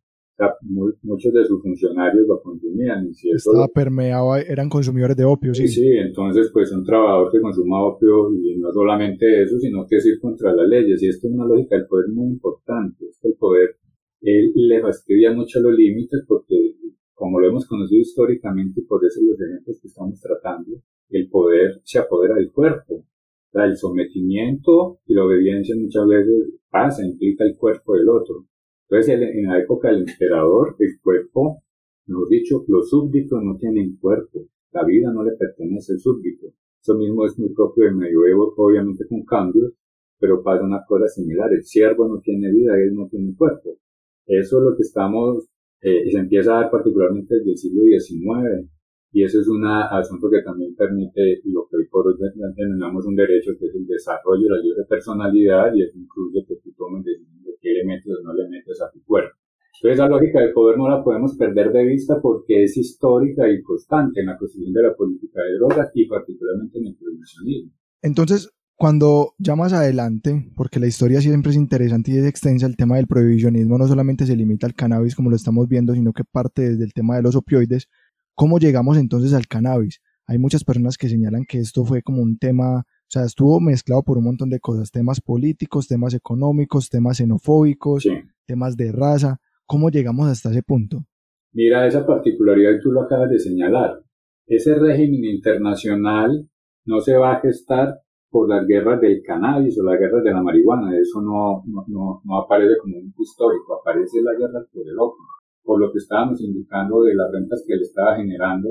muchos 1.03 1.33
de 1.33 1.45
sus 1.45 1.61
funcionarios 1.61 2.27
lo 2.27 2.41
consumían. 2.41 3.07
Y 3.07 3.13
si 3.13 3.29
Estaba 3.29 3.67
permeado, 3.67 4.35
eran 4.35 4.69
consumidores 4.69 5.15
de 5.15 5.25
opio, 5.25 5.53
sí. 5.53 5.67
Sí, 5.67 5.89
entonces 5.91 6.49
pues 6.51 6.71
un 6.71 6.83
trabajador 6.83 7.31
que 7.31 7.39
consuma 7.39 7.85
opio 7.85 8.33
y 8.33 8.57
no 8.57 8.71
solamente 8.71 9.43
eso, 9.43 9.59
sino 9.59 9.85
que 9.87 9.97
es 9.97 10.05
ir 10.05 10.19
contra 10.19 10.53
las 10.53 10.67
leyes. 10.67 11.01
Y 11.01 11.07
esto 11.07 11.27
es 11.27 11.33
una 11.33 11.45
lógica 11.45 11.75
del 11.75 11.87
poder 11.87 12.09
muy 12.09 12.27
importante. 12.27 13.05
Es 13.05 13.19
que 13.21 13.29
el 13.29 13.35
poder 13.35 13.77
él 14.21 14.53
le 14.55 14.81
fastidia 14.81 15.33
mucho 15.33 15.59
los 15.59 15.73
límites 15.73 16.23
porque, 16.27 16.75
como 17.13 17.39
lo 17.39 17.47
hemos 17.47 17.67
conocido 17.67 18.01
históricamente, 18.01 18.81
y 18.81 18.85
por 18.85 19.03
eso 19.05 19.21
los 19.21 19.39
ejemplos 19.39 19.79
que 19.81 19.87
estamos 19.87 20.19
tratando, 20.19 20.81
el 21.09 21.29
poder 21.29 21.81
se 21.83 21.99
apodera 21.99 22.35
del 22.35 22.51
cuerpo. 22.51 23.05
El 23.53 23.77
sometimiento 23.77 24.99
y 25.05 25.13
la 25.13 25.25
obediencia 25.25 25.75
muchas 25.77 26.07
veces 26.07 26.53
pasa, 26.71 27.05
implica 27.05 27.43
el 27.43 27.55
cuerpo 27.55 27.93
del 27.95 28.09
otro. 28.09 28.47
Entonces, 28.89 29.21
en 29.21 29.45
la 29.45 29.59
época 29.59 29.89
del 29.89 30.05
emperador, 30.09 30.75
el 30.79 30.99
cuerpo, 31.01 31.63
mejor 32.07 32.29
dicho, 32.29 32.63
los 32.67 32.89
súbditos 32.89 33.43
no 33.43 33.55
tienen 33.57 33.97
cuerpo. 33.97 34.47
La 34.71 34.83
vida 34.83 35.11
no 35.13 35.23
le 35.23 35.33
pertenece 35.37 35.93
al 35.93 35.99
súbdito. 35.99 36.47
Eso 36.81 36.95
mismo 36.95 37.25
es 37.25 37.37
muy 37.37 37.53
propio 37.53 37.85
del 37.85 37.95
medioevo, 37.95 38.53
obviamente 38.57 39.05
con 39.07 39.23
cambios, 39.23 39.71
pero 40.19 40.41
pasa 40.41 40.63
una 40.63 40.83
cosa 40.87 41.07
similar. 41.07 41.53
El 41.53 41.63
siervo 41.63 42.07
no 42.07 42.19
tiene 42.21 42.51
vida, 42.51 42.75
él 42.77 42.95
no 42.95 43.07
tiene 43.07 43.35
cuerpo. 43.35 43.77
Eso 44.25 44.57
es 44.57 44.63
lo 44.63 44.75
que 44.75 44.81
estamos, 44.81 45.47
eh, 45.83 46.09
se 46.09 46.17
empieza 46.17 46.51
a 46.51 46.61
dar 46.61 46.71
particularmente 46.71 47.35
desde 47.35 47.51
el 47.51 47.57
siglo 47.57 47.83
XIX, 47.83 48.69
y 49.11 49.23
eso 49.23 49.39
es 49.39 49.47
un 49.47 49.63
asunto 49.65 50.27
que 50.31 50.41
también 50.41 50.73
permite 50.75 51.41
lo 51.45 51.67
que 51.69 51.77
hoy 51.77 51.87
por 51.91 52.07
hoy 52.07 52.15
denominamos 52.55 53.05
un 53.05 53.15
derecho, 53.15 53.51
que 53.59 53.67
es 53.67 53.75
el 53.75 53.85
desarrollo 53.85 54.41
de 54.41 54.49
la 54.49 54.63
libre 54.63 54.83
personalidad, 54.89 55.75
y 55.75 55.83
eso 55.83 55.99
incluye 55.99 56.43
que 56.47 56.55
tú 56.63 56.73
tomes 56.75 57.05
decisiones 57.05 57.45
de 57.45 57.55
qué 57.61 57.71
elementos 57.71 58.17
o 58.17 58.23
no 58.23 58.33
elementos 58.33 58.81
a 58.81 58.89
tu 58.91 59.03
cuerpo. 59.03 59.37
Entonces, 59.81 59.99
la 59.99 60.07
lógica 60.07 60.39
del 60.39 60.53
poder 60.53 60.77
no 60.77 60.87
la 60.87 61.03
podemos 61.03 61.35
perder 61.35 61.71
de 61.71 61.85
vista 61.85 62.21
porque 62.21 62.63
es 62.63 62.77
histórica 62.77 63.49
y 63.49 63.61
constante 63.61 64.21
en 64.21 64.27
la 64.27 64.37
construcción 64.37 64.73
de 64.73 64.81
la 64.81 64.95
política 64.95 65.41
de 65.41 65.55
drogas 65.55 65.91
y 65.93 66.07
particularmente 66.07 66.79
en 66.79 66.87
el 66.87 66.95
prohibicionismo. 66.95 67.71
Entonces, 68.01 68.49
cuando 68.75 69.33
ya 69.37 69.55
más 69.55 69.71
adelante, 69.73 70.51
porque 70.55 70.79
la 70.79 70.87
historia 70.87 71.21
siempre 71.21 71.51
es 71.51 71.57
interesante 71.57 72.11
y 72.11 72.17
es 72.17 72.25
extensa, 72.25 72.65
el 72.65 72.75
tema 72.75 72.97
del 72.97 73.07
prohibicionismo 73.07 73.77
no 73.77 73.87
solamente 73.87 74.25
se 74.25 74.35
limita 74.35 74.67
al 74.67 74.73
cannabis 74.73 75.15
como 75.15 75.29
lo 75.29 75.35
estamos 75.35 75.67
viendo, 75.67 75.93
sino 75.93 76.11
que 76.11 76.23
parte 76.23 76.69
desde 76.69 76.83
el 76.83 76.93
tema 76.93 77.15
de 77.15 77.21
los 77.21 77.35
opioides. 77.35 77.87
¿Cómo 78.35 78.59
llegamos 78.59 78.97
entonces 78.97 79.33
al 79.33 79.47
cannabis? 79.47 80.01
Hay 80.25 80.37
muchas 80.37 80.63
personas 80.63 80.97
que 80.97 81.09
señalan 81.09 81.45
que 81.45 81.59
esto 81.59 81.85
fue 81.85 82.01
como 82.01 82.21
un 82.21 82.37
tema, 82.37 82.79
o 82.79 82.83
sea, 83.07 83.25
estuvo 83.25 83.59
mezclado 83.59 84.03
por 84.03 84.17
un 84.17 84.23
montón 84.23 84.49
de 84.49 84.59
cosas, 84.59 84.89
temas 84.89 85.21
políticos, 85.21 85.87
temas 85.87 86.13
económicos, 86.13 86.89
temas 86.89 87.17
xenofóbicos, 87.17 88.07
temas 88.45 88.75
de 88.75 88.91
raza. 88.91 89.39
¿Cómo 89.65 89.89
llegamos 89.89 90.27
hasta 90.27 90.49
ese 90.49 90.63
punto? 90.63 91.05
Mira, 91.51 91.85
esa 91.85 92.05
particularidad 92.05 92.71
que 92.71 92.81
tú 92.81 92.91
lo 92.91 93.03
acabas 93.03 93.29
de 93.29 93.39
señalar. 93.39 94.03
Ese 94.47 94.75
régimen 94.75 95.25
internacional 95.25 96.49
no 96.85 96.99
se 97.01 97.15
va 97.15 97.35
a 97.35 97.41
gestar 97.41 98.01
por 98.33 98.49
las 98.49 98.65
guerras 98.65 98.99
del 98.99 99.21
cannabis 99.21 99.79
o 99.79 99.83
las 99.83 99.99
guerras 99.99 100.23
de 100.23 100.31
la 100.31 100.41
marihuana. 100.41 100.97
Eso 100.97 101.21
no, 101.21 101.61
no, 101.67 102.19
no, 102.25 102.37
aparece 102.39 102.73
como 102.81 102.97
un 102.97 103.13
histórico, 103.15 103.79
aparece 103.79 104.23
la 104.23 104.33
guerra 104.33 104.65
por 104.73 104.81
el 104.89 104.97
opio, 104.97 105.23
por 105.61 105.79
lo 105.79 105.91
que 105.91 105.99
estábamos 105.99 106.41
indicando 106.41 107.03
de 107.03 107.13
las 107.13 107.31
rentas 107.31 107.63
que 107.67 107.75
le 107.75 107.83
estaba 107.83 108.15
generando 108.15 108.69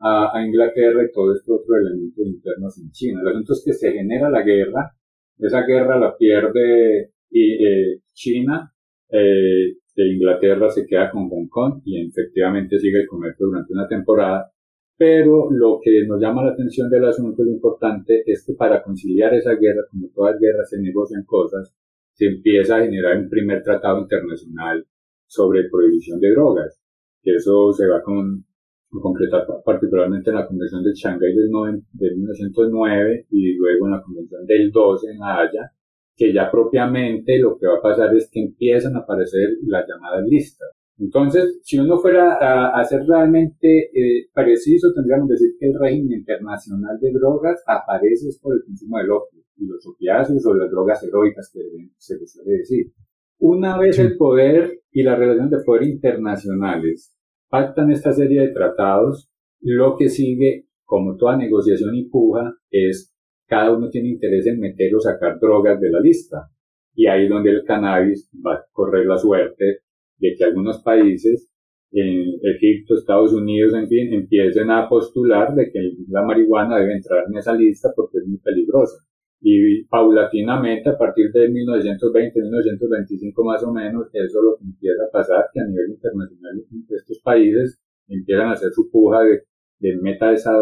a, 0.00 0.42
Inglaterra 0.42 1.04
y 1.04 1.12
todo 1.12 1.34
estos 1.34 1.60
otros 1.60 1.76
elementos 1.84 2.24
internos 2.24 2.78
en 2.78 2.90
China. 2.92 3.20
El 3.20 3.28
asunto 3.28 3.52
es 3.52 3.62
que 3.66 3.74
se 3.74 3.92
genera 3.92 4.30
la 4.30 4.42
guerra, 4.42 4.96
esa 5.36 5.66
guerra 5.66 5.98
la 5.98 6.16
pierde 6.16 7.10
eh, 7.30 8.00
China, 8.14 8.72
eh, 9.10 9.76
de 9.96 10.14
Inglaterra 10.14 10.70
se 10.70 10.86
queda 10.86 11.10
con 11.10 11.28
Hong 11.28 11.48
Kong 11.48 11.82
y 11.84 12.08
efectivamente 12.08 12.78
sigue 12.78 13.02
el 13.02 13.06
comercio 13.06 13.46
durante 13.48 13.72
una 13.74 13.86
temporada 13.86 14.50
pero 14.96 15.50
lo 15.50 15.80
que 15.82 16.06
nos 16.06 16.20
llama 16.20 16.44
la 16.44 16.52
atención 16.52 16.88
del 16.88 17.04
asunto, 17.06 17.42
lo 17.42 17.50
importante, 17.50 18.22
es 18.26 18.44
que 18.46 18.54
para 18.54 18.82
conciliar 18.82 19.34
esa 19.34 19.54
guerra, 19.54 19.82
como 19.90 20.08
todas 20.14 20.38
guerras 20.38 20.70
se 20.70 20.80
negocian 20.80 21.24
cosas, 21.24 21.74
se 22.12 22.26
empieza 22.26 22.76
a 22.76 22.82
generar 22.82 23.18
un 23.18 23.28
primer 23.28 23.62
tratado 23.62 24.00
internacional 24.00 24.86
sobre 25.26 25.68
prohibición 25.68 26.20
de 26.20 26.30
drogas. 26.30 26.80
Eso 27.22 27.72
se 27.72 27.88
va 27.88 27.98
a 27.98 28.02
concretar 28.02 29.46
particularmente 29.64 30.30
en 30.30 30.36
la 30.36 30.46
Convención 30.46 30.84
de 30.84 30.92
Shanghái 30.94 31.34
del, 31.34 31.50
del 31.92 32.16
1909 32.16 33.26
y 33.30 33.56
luego 33.56 33.86
en 33.86 33.92
la 33.92 34.02
Convención 34.02 34.46
del 34.46 34.70
12 34.70 35.10
en 35.10 35.18
La 35.18 35.40
Haya, 35.40 35.72
que 36.16 36.32
ya 36.32 36.50
propiamente 36.50 37.38
lo 37.40 37.58
que 37.58 37.66
va 37.66 37.78
a 37.78 37.82
pasar 37.82 38.14
es 38.14 38.30
que 38.30 38.40
empiezan 38.40 38.94
a 38.94 39.00
aparecer 39.00 39.56
las 39.66 39.84
llamadas 39.88 40.24
listas. 40.28 40.68
Entonces, 40.98 41.60
si 41.62 41.78
uno 41.78 41.98
fuera 41.98 42.34
a, 42.40 42.80
hacer 42.80 43.00
ser 43.00 43.08
realmente 43.08 43.90
eh, 43.92 44.28
preciso, 44.32 44.92
tendríamos 44.94 45.28
que 45.28 45.34
decir 45.34 45.50
que 45.58 45.66
el 45.66 45.78
régimen 45.78 46.20
internacional 46.20 46.98
de 47.00 47.12
drogas 47.12 47.62
aparece 47.66 48.28
por 48.40 48.54
el 48.54 48.64
consumo 48.64 48.98
del 48.98 49.10
opio 49.10 49.42
y 49.56 49.66
los 49.66 49.84
opiáceos 49.86 50.46
o 50.46 50.54
las 50.54 50.70
drogas 50.70 51.02
heroicas 51.02 51.50
que 51.52 51.60
se 51.96 52.16
les 52.16 52.32
suele 52.32 52.58
decir. 52.58 52.92
Una 53.38 53.76
vez 53.76 53.98
el 53.98 54.16
poder 54.16 54.82
y 54.92 55.02
las 55.02 55.18
relaciones 55.18 55.50
de 55.50 55.64
poder 55.64 55.82
internacionales 55.82 57.12
pactan 57.48 57.90
esta 57.90 58.12
serie 58.12 58.42
de 58.42 58.52
tratados, 58.52 59.28
lo 59.60 59.96
que 59.96 60.08
sigue, 60.08 60.68
como 60.84 61.16
toda 61.16 61.36
negociación 61.36 61.94
y 61.96 62.08
puja, 62.08 62.54
es 62.70 63.12
cada 63.46 63.76
uno 63.76 63.90
tiene 63.90 64.10
interés 64.10 64.46
en 64.46 64.60
meter 64.60 64.94
o 64.94 65.00
sacar 65.00 65.38
drogas 65.40 65.80
de 65.80 65.90
la 65.90 66.00
lista. 66.00 66.48
Y 66.94 67.06
ahí 67.08 67.24
es 67.24 67.30
donde 67.30 67.50
el 67.50 67.64
cannabis 67.64 68.30
va 68.34 68.54
a 68.54 68.64
correr 68.72 69.06
la 69.06 69.18
suerte 69.18 69.83
de 70.18 70.34
que 70.36 70.44
algunos 70.44 70.82
países, 70.82 71.50
en 71.92 72.40
Egipto, 72.42 72.94
Estados 72.94 73.32
Unidos, 73.32 73.72
en 73.74 73.86
fin, 73.88 74.12
empiecen 74.12 74.70
a 74.70 74.88
postular 74.88 75.54
de 75.54 75.70
que 75.70 75.80
la 76.08 76.22
marihuana 76.22 76.78
debe 76.78 76.94
entrar 76.94 77.24
en 77.28 77.36
esa 77.36 77.54
lista 77.54 77.92
porque 77.94 78.18
es 78.18 78.26
muy 78.26 78.38
peligrosa. 78.38 78.96
Y 79.40 79.84
paulatinamente, 79.84 80.88
a 80.88 80.98
partir 80.98 81.30
de 81.30 81.48
1920, 81.48 82.40
1925 82.40 83.44
más 83.44 83.62
o 83.62 83.72
menos, 83.72 84.08
eso 84.12 84.38
es 84.38 84.44
lo 84.44 84.56
que 84.56 84.64
empieza 84.64 85.04
a 85.04 85.10
pasar, 85.12 85.44
que 85.52 85.60
a 85.60 85.66
nivel 85.66 85.90
internacional 85.90 86.64
estos 86.88 87.20
países 87.20 87.78
empiezan 88.08 88.48
a 88.48 88.52
hacer 88.52 88.72
su 88.72 88.90
puja 88.90 89.20
de, 89.20 89.42
de 89.80 89.96
meta 90.00 90.32
esa, 90.32 90.52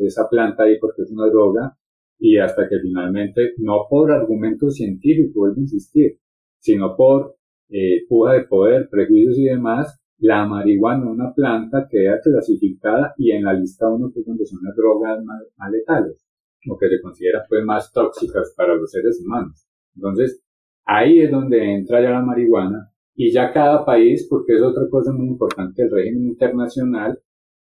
esa 0.00 0.28
planta 0.28 0.64
ahí 0.64 0.78
porque 0.78 1.02
es 1.02 1.10
una 1.10 1.26
droga, 1.28 1.76
y 2.18 2.38
hasta 2.38 2.68
que 2.68 2.78
finalmente, 2.80 3.54
no 3.58 3.86
por 3.88 4.12
argumento 4.12 4.70
científico, 4.70 5.40
vuelvo 5.40 5.56
a 5.56 5.60
insistir, 5.60 6.18
sino 6.58 6.96
por 6.96 7.36
eh, 7.72 8.04
puja 8.08 8.34
de 8.34 8.44
poder, 8.44 8.88
prejuicios 8.90 9.38
y 9.38 9.44
demás, 9.44 9.98
la 10.18 10.46
marihuana, 10.46 11.10
una 11.10 11.32
planta, 11.34 11.88
queda 11.90 12.20
clasificada 12.20 13.14
y 13.16 13.32
en 13.32 13.44
la 13.44 13.54
lista 13.54 13.88
uno 13.88 14.12
que 14.14 14.22
donde 14.24 14.46
son 14.46 14.60
las 14.62 14.76
drogas 14.76 15.24
más, 15.24 15.42
letales, 15.70 16.24
o 16.70 16.78
que 16.78 16.88
se 16.88 17.00
considera 17.00 17.44
pues 17.48 17.64
más 17.64 17.90
tóxicas 17.92 18.54
para 18.56 18.76
los 18.76 18.90
seres 18.90 19.20
humanos. 19.24 19.66
Entonces, 19.96 20.40
ahí 20.84 21.20
es 21.20 21.30
donde 21.30 21.74
entra 21.74 22.02
ya 22.02 22.10
la 22.10 22.22
marihuana 22.22 22.92
y 23.14 23.32
ya 23.32 23.52
cada 23.52 23.84
país, 23.84 24.26
porque 24.28 24.54
es 24.54 24.62
otra 24.62 24.88
cosa 24.88 25.12
muy 25.12 25.26
importante 25.26 25.82
del 25.82 25.92
régimen 25.92 26.28
internacional, 26.28 27.18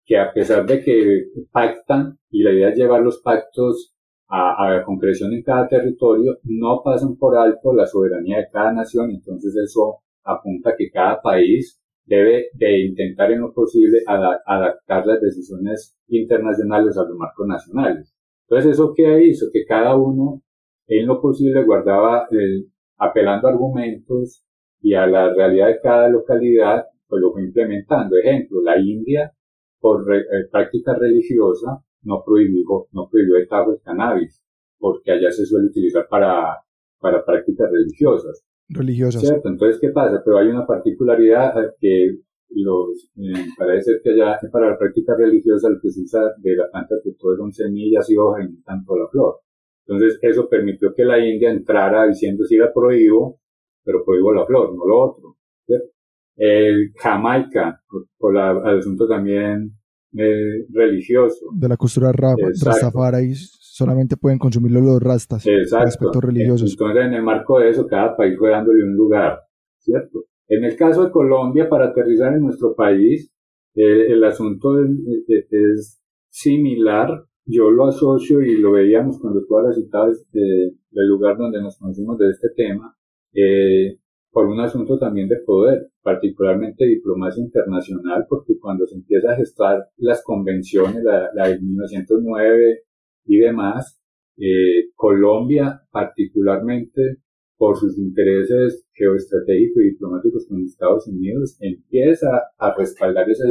que 0.06 0.18
a 0.18 0.34
pesar 0.34 0.66
de 0.66 0.84
que 0.84 1.28
pactan, 1.52 2.18
y 2.30 2.44
la 2.44 2.52
idea 2.52 2.70
es 2.70 2.78
llevar 2.78 3.02
los 3.02 3.22
pactos 3.22 3.96
a, 4.30 4.78
a, 4.78 4.84
concreción 4.84 5.34
en 5.34 5.44
cada 5.44 5.68
territorio, 5.68 6.38
no 6.44 6.82
pasan 6.84 7.18
por 7.18 7.36
alto 7.38 7.74
la 7.74 7.86
soberanía 7.86 8.38
de 8.38 8.50
cada 8.52 8.72
nación, 8.72 9.12
entonces 9.12 9.56
eso 9.56 9.98
apunta 10.24 10.76
que 10.78 10.90
cada 10.92 11.22
país 11.22 11.80
debe 12.06 12.48
de 12.54 12.80
intentar 12.86 13.32
en 13.32 13.42
lo 13.42 13.54
posible 13.54 14.00
adaptar 14.06 15.06
las 15.06 15.22
decisiones 15.22 15.96
internacionales 16.08 16.98
a 16.98 17.04
los 17.04 17.16
marcos 17.16 17.48
nacionales. 17.48 18.14
Entonces, 18.48 18.72
¿eso 18.74 18.94
qué 18.96 19.24
hizo? 19.26 19.48
Que 19.54 19.64
cada 19.66 19.96
uno 19.96 20.42
en 20.88 21.06
lo 21.06 21.22
posible 21.22 21.64
guardaba, 21.64 22.28
el, 22.32 22.68
apelando 22.98 23.48
a 23.48 23.52
argumentos 23.52 24.44
y 24.82 24.96
a 24.96 25.06
la 25.06 25.32
realidad 25.34 25.68
de 25.68 25.80
cada 25.82 26.10
localidad, 26.10 26.86
pues 27.08 27.22
lo 27.22 27.32
fue 27.32 27.44
implementando. 27.44 28.18
Ejemplo, 28.18 28.62
la 28.64 28.80
India, 28.80 29.32
por 29.80 30.04
eh, 30.16 30.24
práctica 30.52 30.96
religiosa, 30.96 31.84
no 32.10 32.24
prohibió, 32.26 32.88
no 32.92 33.08
prohibió 33.10 33.38
el 33.38 33.48
tabaco 33.48 33.74
el 33.74 33.82
cannabis, 33.82 34.42
porque 34.80 35.12
allá 35.12 35.32
se 35.32 35.46
suele 35.46 35.68
utilizar 35.68 36.08
para, 36.10 36.58
para 37.00 37.24
prácticas 37.24 37.70
religiosas. 37.72 38.44
Religiosas. 38.68 39.22
¿Cierto? 39.22 39.48
Entonces, 39.48 39.80
¿qué 39.80 39.90
pasa? 39.90 40.22
Pero 40.26 40.40
hay 40.40 40.48
una 40.48 40.66
particularidad 40.66 41.54
que 41.80 42.18
los, 42.50 43.12
eh, 43.18 43.46
parece 43.58 44.00
que 44.04 44.10
allá 44.10 44.40
para 44.52 44.72
la 44.72 44.78
práctica 44.78 45.16
religiosa 45.16 45.70
lo 45.70 45.80
que 45.80 45.90
se 45.90 46.02
usa 46.02 46.34
de 46.38 46.56
la 46.56 46.70
planta 46.72 46.96
que 47.04 47.12
todo 47.12 47.38
son 47.38 47.54
semillas 47.54 48.10
y 48.10 48.18
hojas 48.18 48.50
y 48.50 48.64
tanto 48.64 48.98
la 48.98 49.08
flor. 49.08 49.42
Entonces, 49.86 50.20
eso 50.22 50.50
permitió 50.50 50.94
que 50.96 51.06
la 51.06 51.20
India 51.24 51.52
entrara 51.52 52.08
diciendo 52.08 52.44
si 52.46 52.58
la 52.58 52.74
prohíbo, 52.74 53.40
pero 53.84 54.04
prohíbo 54.04 54.34
la 54.34 54.46
flor, 54.46 54.76
no 54.76 54.86
lo 54.86 55.00
otro. 55.00 55.38
¿cierto? 55.66 55.90
El 56.36 56.92
Jamaica, 56.96 57.82
por, 58.18 58.34
la, 58.34 58.52
el 58.72 58.80
asunto 58.80 59.08
también 59.08 59.79
eh, 60.18 60.66
religioso. 60.72 61.48
De 61.54 61.68
la 61.70 61.78
cultura 61.78 62.12
rastafari 62.12 63.34
solamente 63.36 64.18
pueden 64.18 64.40
consumirlo 64.40 64.82
los 64.82 65.02
rastas. 65.02 65.46
Exacto. 65.46 65.88
Aspectos 65.88 66.24
religiosos. 66.24 66.72
Entonces, 66.72 67.06
en 67.06 67.14
el 67.14 67.24
marco 67.24 67.60
de 67.60 67.70
eso, 67.70 67.88
cada 67.88 68.16
país 68.16 68.38
fue 68.38 68.50
dándole 68.50 68.84
un 68.84 68.96
lugar, 68.96 69.40
¿cierto? 69.78 70.26
En 70.48 70.64
el 70.64 70.76
caso 70.76 71.06
de 71.06 71.12
Colombia, 71.12 71.70
para 71.70 71.90
aterrizar 71.90 72.34
en 72.34 72.42
nuestro 72.42 72.76
país, 72.76 73.32
eh, 73.76 74.12
el 74.12 74.24
asunto 74.24 74.80
es, 74.84 76.02
similar. 76.30 77.26
Yo 77.46 77.72
lo 77.72 77.88
asocio 77.88 78.42
y 78.42 78.58
lo 78.58 78.72
veíamos 78.74 79.20
cuando 79.20 79.46
todas 79.48 79.68
las 79.68 79.76
citas 79.76 80.26
de, 80.32 80.74
del 80.92 81.08
lugar 81.08 81.38
donde 81.38 81.62
nos 81.62 81.78
conocimos 81.78 82.18
de 82.18 82.30
este 82.30 82.50
tema, 82.56 82.96
eh, 83.34 83.99
por 84.32 84.48
un 84.48 84.60
asunto 84.60 84.98
también 84.98 85.28
de 85.28 85.38
poder, 85.46 85.90
particularmente 86.02 86.86
diplomacia 86.86 87.44
internacional, 87.44 88.26
porque 88.30 88.60
cuando 88.60 88.86
se 88.86 88.96
empieza 88.96 89.32
a 89.32 89.36
gestar 89.36 89.90
las 89.98 90.24
convenciones, 90.24 91.04
la, 91.04 91.30
la 91.34 91.50
de 91.50 91.60
1909 91.60 92.84
y 93.26 93.38
demás, 93.38 94.00
eh, 94.38 94.90
Colombia 94.96 95.82
particularmente 95.92 97.18
por 97.58 97.78
sus 97.78 97.98
intereses 97.98 98.88
geoestratégicos 98.94 99.84
y 99.84 99.90
diplomáticos 99.90 100.48
con 100.48 100.64
Estados 100.64 101.08
Unidos, 101.08 101.58
empieza 101.60 102.30
a 102.58 102.74
respaldar 102.74 103.30
esas, 103.30 103.50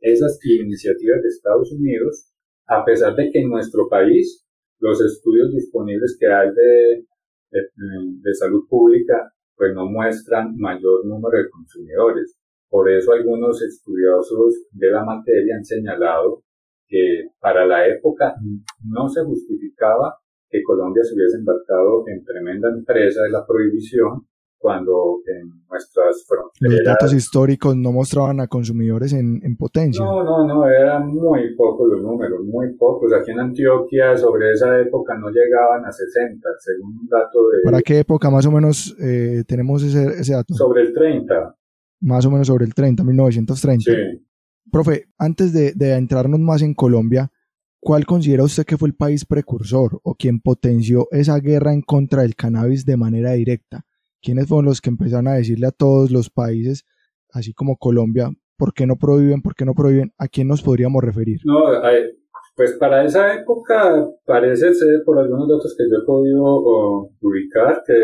esas 0.00 0.40
iniciativas 0.42 1.22
de 1.22 1.28
Estados 1.28 1.70
Unidos, 1.70 2.32
a 2.66 2.84
pesar 2.84 3.14
de 3.14 3.30
que 3.30 3.38
en 3.38 3.48
nuestro 3.48 3.88
país 3.88 4.44
los 4.80 5.00
estudios 5.00 5.54
disponibles 5.54 6.16
que 6.18 6.26
hay 6.26 6.48
de, 6.48 7.06
de, 7.52 8.34
salud 8.34 8.66
pública 8.68 9.32
pues 9.56 9.74
no 9.74 9.86
muestran 9.86 10.56
mayor 10.56 11.06
número 11.06 11.38
de 11.38 11.50
consumidores. 11.50 12.36
Por 12.68 12.90
eso 12.90 13.12
algunos 13.12 13.62
estudiosos 13.62 14.66
de 14.70 14.90
la 14.90 15.04
materia 15.04 15.56
han 15.56 15.64
señalado 15.64 16.42
que 16.88 17.30
para 17.40 17.66
la 17.66 17.86
época 17.86 18.34
no 18.84 19.08
se 19.08 19.24
justificaba 19.24 20.18
que 20.48 20.62
Colombia 20.62 21.02
se 21.02 21.14
hubiese 21.14 21.38
embarcado 21.38 22.04
en 22.06 22.24
tremenda 22.24 22.68
empresa 22.68 23.22
de 23.22 23.30
la 23.30 23.46
prohibición 23.46 24.26
cuando 24.66 25.20
en 25.28 25.62
nuestras 25.70 26.26
fronteras... 26.26 26.74
Los 26.74 26.84
datos 26.84 27.14
históricos 27.14 27.76
no 27.76 27.92
mostraban 27.92 28.40
a 28.40 28.48
consumidores 28.48 29.12
en, 29.12 29.40
en 29.44 29.56
potencia. 29.56 30.04
No, 30.04 30.24
no, 30.24 30.44
no, 30.44 30.68
eran 30.68 31.06
muy 31.06 31.54
pocos 31.54 31.88
los 31.88 32.02
números, 32.02 32.40
muy 32.44 32.74
pocos. 32.74 33.12
Aquí 33.12 33.30
en 33.30 33.38
Antioquia 33.38 34.16
sobre 34.16 34.50
esa 34.50 34.80
época 34.80 35.16
no 35.18 35.28
llegaban 35.28 35.84
a 35.84 35.92
60, 35.92 36.48
según 36.58 36.98
un 36.98 37.06
dato 37.06 37.38
de... 37.48 37.58
¿Para 37.62 37.80
qué 37.80 38.00
época 38.00 38.28
más 38.28 38.44
o 38.44 38.50
menos 38.50 38.96
eh, 39.00 39.44
tenemos 39.46 39.84
ese, 39.84 40.20
ese 40.20 40.32
dato? 40.32 40.52
Sobre 40.54 40.82
el 40.82 40.92
30. 40.92 41.56
Más 42.00 42.26
o 42.26 42.30
menos 42.32 42.48
sobre 42.48 42.64
el 42.64 42.74
30, 42.74 43.04
1930. 43.04 43.84
Sí. 43.84 44.26
Profe, 44.72 45.04
antes 45.16 45.52
de, 45.52 45.74
de 45.76 45.92
entrarnos 45.94 46.40
más 46.40 46.60
en 46.62 46.74
Colombia, 46.74 47.30
¿Cuál 47.78 48.04
considera 48.04 48.42
usted 48.42 48.64
que 48.64 48.76
fue 48.76 48.88
el 48.88 48.96
país 48.96 49.24
precursor 49.24 50.00
o 50.02 50.16
quien 50.16 50.40
potenció 50.40 51.06
esa 51.12 51.38
guerra 51.38 51.72
en 51.72 51.82
contra 51.82 52.22
del 52.22 52.34
cannabis 52.34 52.84
de 52.84 52.96
manera 52.96 53.34
directa? 53.34 53.86
¿Quiénes 54.26 54.48
fueron 54.48 54.64
los 54.64 54.80
que 54.80 54.90
empezaron 54.90 55.28
a 55.28 55.34
decirle 55.34 55.68
a 55.68 55.70
todos 55.70 56.10
los 56.10 56.30
países, 56.30 56.84
así 57.30 57.54
como 57.54 57.76
Colombia, 57.76 58.28
por 58.58 58.74
qué 58.74 58.84
no 58.84 58.96
prohíben, 58.96 59.40
por 59.40 59.54
qué 59.54 59.64
no 59.64 59.72
prohíben? 59.72 60.10
¿A 60.18 60.26
quién 60.26 60.48
nos 60.48 60.62
podríamos 60.62 61.00
referir? 61.04 61.38
No, 61.44 61.62
pues 62.56 62.72
para 62.72 63.04
esa 63.04 63.34
época 63.34 64.04
parece 64.24 64.74
ser, 64.74 65.04
por 65.04 65.20
algunos 65.20 65.46
datos 65.48 65.76
que 65.78 65.84
yo 65.88 66.02
he 66.02 66.04
podido 66.04 67.08
ubicar, 67.20 67.84
que 67.86 67.94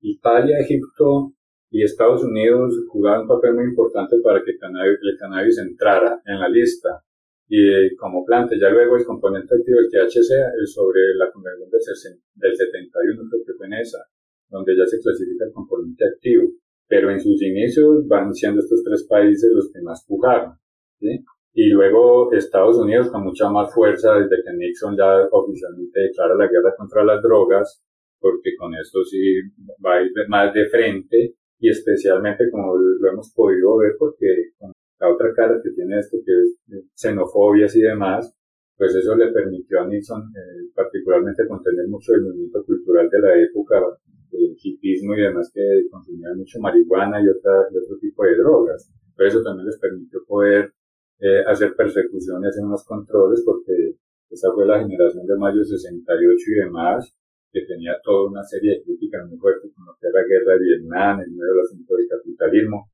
Italia, 0.00 0.58
Egipto 0.58 1.34
y 1.68 1.82
Estados 1.82 2.24
Unidos 2.24 2.74
jugaron 2.88 3.24
un 3.24 3.28
papel 3.28 3.56
muy 3.56 3.64
importante 3.64 4.16
para 4.24 4.42
que 4.42 4.52
el 4.52 5.18
cannabis 5.18 5.58
entrara 5.58 6.18
en 6.24 6.40
la 6.40 6.48
lista 6.48 7.04
y 7.46 7.94
como 7.96 8.24
planta. 8.24 8.54
Ya 8.58 8.70
luego 8.70 8.96
el 8.96 9.04
componente 9.04 9.54
activo 9.54 9.80
del 9.80 9.90
THC 9.90 10.32
sobre 10.64 11.14
la 11.18 11.30
convención 11.30 11.68
del 11.68 12.56
71, 12.56 13.22
creo 13.28 13.42
que 13.44 13.52
fue 13.52 13.66
en 13.66 13.74
esa, 13.74 13.98
donde 14.48 14.76
ya 14.76 14.86
se 14.86 15.00
clasifica 15.00 15.44
el 15.46 15.52
componente 15.52 16.04
activo. 16.06 16.50
Pero 16.88 17.10
en 17.10 17.20
sus 17.20 17.42
inicios 17.42 18.06
van 18.06 18.32
siendo 18.32 18.60
estos 18.60 18.82
tres 18.84 19.06
países 19.08 19.50
los 19.52 19.70
que 19.72 19.82
más 19.82 20.04
pujaron. 20.06 20.54
¿sí? 21.00 21.24
Y 21.54 21.70
luego 21.70 22.32
Estados 22.32 22.76
Unidos 22.76 23.10
con 23.10 23.24
mucha 23.24 23.48
más 23.48 23.72
fuerza 23.72 24.14
desde 24.14 24.42
que 24.44 24.52
Nixon 24.52 24.96
ya 24.96 25.26
oficialmente 25.30 26.00
declara 26.00 26.34
la 26.34 26.48
guerra 26.48 26.74
contra 26.76 27.02
las 27.02 27.22
drogas, 27.22 27.82
porque 28.20 28.54
con 28.58 28.74
esto 28.74 29.02
sí 29.04 29.40
va 29.84 29.94
a 29.94 30.02
ir 30.02 30.12
más 30.28 30.52
de 30.52 30.66
frente 30.66 31.34
y 31.58 31.70
especialmente 31.70 32.50
como 32.50 32.76
lo 32.76 33.10
hemos 33.10 33.32
podido 33.34 33.78
ver 33.78 33.92
porque 33.98 34.26
la 34.98 35.10
otra 35.10 35.32
cara 35.34 35.60
que 35.62 35.70
tiene 35.70 35.98
esto, 35.98 36.18
que 36.24 36.32
es 36.32 36.84
xenofobias 36.94 37.74
y 37.76 37.80
demás, 37.80 38.34
pues 38.76 38.94
eso 38.94 39.16
le 39.16 39.32
permitió 39.32 39.80
a 39.80 39.86
Nixon 39.86 40.22
eh, 40.36 40.68
particularmente 40.74 41.46
contener 41.48 41.88
mucho 41.88 42.12
el 42.14 42.22
movimiento 42.22 42.64
cultural 42.64 43.08
de 43.08 43.20
la 43.20 43.38
época, 43.40 43.82
el 44.32 44.56
hipismo 44.62 45.14
y 45.14 45.22
demás 45.22 45.50
que 45.52 45.86
consumían 45.90 46.36
mucho 46.36 46.60
marihuana 46.60 47.22
y, 47.22 47.28
otra, 47.28 47.52
otro 47.68 47.96
tipo 47.98 48.24
de 48.24 48.36
drogas. 48.36 48.92
Pero 49.16 49.28
eso 49.28 49.42
también 49.42 49.66
les 49.66 49.78
permitió 49.78 50.20
poder 50.26 50.72
eh, 51.20 51.42
hacer 51.46 51.74
persecuciones 51.74 52.56
en 52.58 52.66
unos 52.66 52.84
controles 52.84 53.42
porque 53.46 53.96
esa 54.28 54.52
fue 54.52 54.66
la 54.66 54.80
generación 54.80 55.26
de 55.26 55.36
mayo 55.38 55.64
68 55.64 56.36
y 56.48 56.54
demás, 56.54 57.16
que 57.50 57.62
tenía 57.62 57.92
toda 58.04 58.28
una 58.28 58.42
serie 58.42 58.76
de 58.76 58.82
críticas 58.82 59.26
muy 59.28 59.38
fuertes 59.38 59.72
como 59.74 59.96
que 59.98 60.08
era 60.08 60.20
la 60.20 60.28
guerra 60.28 60.52
de 60.58 60.64
Vietnam, 60.64 61.20
el 61.20 61.34
nuevo 61.34 61.62
asunto 61.62 61.94
del 61.96 62.08
capitalismo, 62.08 62.90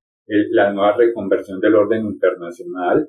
la 0.50 0.72
nueva 0.72 0.96
reconversión 0.96 1.58
del 1.58 1.74
orden 1.74 2.06
internacional, 2.06 3.08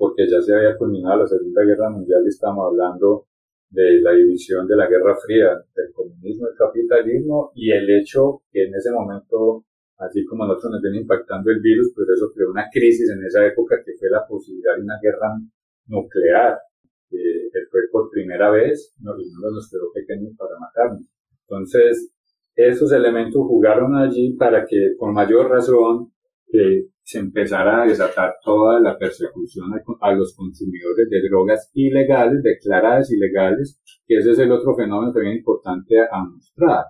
porque 0.00 0.26
ya 0.26 0.40
se 0.40 0.56
había 0.56 0.78
culminado 0.78 1.18
la 1.18 1.26
Segunda 1.26 1.62
Guerra 1.62 1.90
Mundial 1.90 2.22
y 2.24 2.28
estamos 2.28 2.64
hablando 2.72 3.26
de 3.68 4.00
la 4.00 4.12
división 4.12 4.66
de 4.66 4.74
la 4.74 4.88
Guerra 4.88 5.14
Fría, 5.14 5.62
del 5.76 5.92
comunismo, 5.92 6.46
el 6.48 6.56
capitalismo 6.56 7.52
y 7.54 7.70
el 7.70 7.84
hecho 8.00 8.40
que 8.50 8.64
en 8.64 8.74
ese 8.74 8.90
momento, 8.92 9.66
así 9.98 10.24
como 10.24 10.46
nosotros 10.46 10.72
nos 10.72 10.80
viene 10.80 11.02
impactando 11.02 11.50
el 11.50 11.60
virus, 11.60 11.92
pues 11.94 12.08
eso 12.16 12.32
creó 12.34 12.50
una 12.50 12.70
crisis 12.72 13.10
en 13.10 13.22
esa 13.26 13.46
época 13.46 13.76
que 13.84 13.92
fue 13.98 14.08
la 14.08 14.26
posibilidad 14.26 14.74
de 14.74 14.84
una 14.84 14.98
guerra 15.02 15.36
nuclear, 15.88 16.58
que 17.10 17.50
fue 17.70 17.80
por 17.92 18.08
primera 18.08 18.50
vez, 18.50 18.94
nos, 19.02 19.18
nos 19.18 19.70
quedó 19.70 19.92
pequeños 19.92 20.32
para 20.38 20.58
matarnos. 20.58 21.04
Entonces, 21.46 22.10
esos 22.56 22.90
elementos 22.92 23.42
jugaron 23.46 23.94
allí 23.96 24.32
para 24.32 24.64
que, 24.64 24.96
con 24.96 25.12
mayor 25.12 25.50
razón, 25.50 26.10
que 26.50 26.86
se 27.02 27.18
empezara 27.18 27.82
a 27.82 27.86
desatar 27.86 28.34
toda 28.44 28.80
la 28.80 28.96
persecución 28.96 29.70
a, 30.00 30.12
los 30.12 30.34
consumidores 30.36 31.08
de 31.10 31.28
drogas 31.28 31.70
ilegales, 31.74 32.42
declaradas 32.42 33.10
ilegales, 33.12 33.80
que 34.06 34.16
ese 34.18 34.30
es 34.30 34.38
el 34.38 34.52
otro 34.52 34.76
fenómeno 34.76 35.12
también 35.12 35.38
importante 35.38 36.00
a, 36.00 36.24
mostrar. 36.24 36.84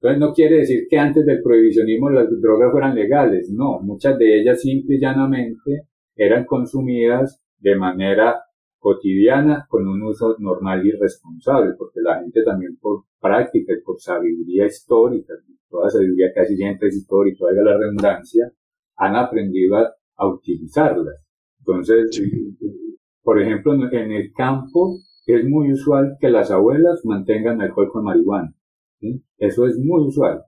Entonces 0.00 0.20
no 0.20 0.34
quiere 0.34 0.56
decir 0.58 0.86
que 0.90 0.98
antes 0.98 1.24
del 1.24 1.42
prohibicionismo 1.42 2.10
las 2.10 2.28
drogas 2.40 2.72
fueran 2.72 2.94
legales, 2.94 3.50
no, 3.50 3.80
muchas 3.80 4.18
de 4.18 4.40
ellas 4.40 4.60
simple 4.60 4.96
y 4.96 5.00
llanamente 5.00 5.88
eran 6.16 6.44
consumidas 6.44 7.42
de 7.58 7.76
manera 7.76 8.42
cotidiana 8.78 9.64
con 9.68 9.86
un 9.86 10.02
uso 10.02 10.36
normal 10.40 10.84
y 10.84 10.90
responsable, 10.90 11.74
porque 11.78 12.00
la 12.02 12.20
gente 12.20 12.42
también 12.42 12.76
por 12.78 13.04
práctica 13.20 13.72
y 13.72 13.80
por 13.80 14.00
sabiduría 14.00 14.66
histórica, 14.66 15.34
toda 15.70 15.88
sabiduría 15.88 16.32
casi 16.34 16.56
siempre 16.56 16.88
es 16.88 16.96
histórica, 16.96 17.44
valga 17.44 17.62
la 17.62 17.78
redundancia, 17.78 18.52
han 19.02 19.16
aprendido 19.16 19.76
a, 19.76 20.26
utilizarlas. 20.26 21.16
Entonces, 21.58 22.22
por 23.22 23.42
ejemplo, 23.42 23.74
en 23.74 24.12
el 24.12 24.32
campo 24.32 24.98
es 25.26 25.44
muy 25.44 25.72
usual 25.72 26.16
que 26.20 26.30
las 26.30 26.52
abuelas 26.52 27.04
mantengan 27.04 27.60
alcohol 27.60 27.90
con 27.92 28.04
marihuana. 28.04 28.54
Eso 29.38 29.66
es 29.66 29.76
muy 29.78 30.06
usual. 30.06 30.42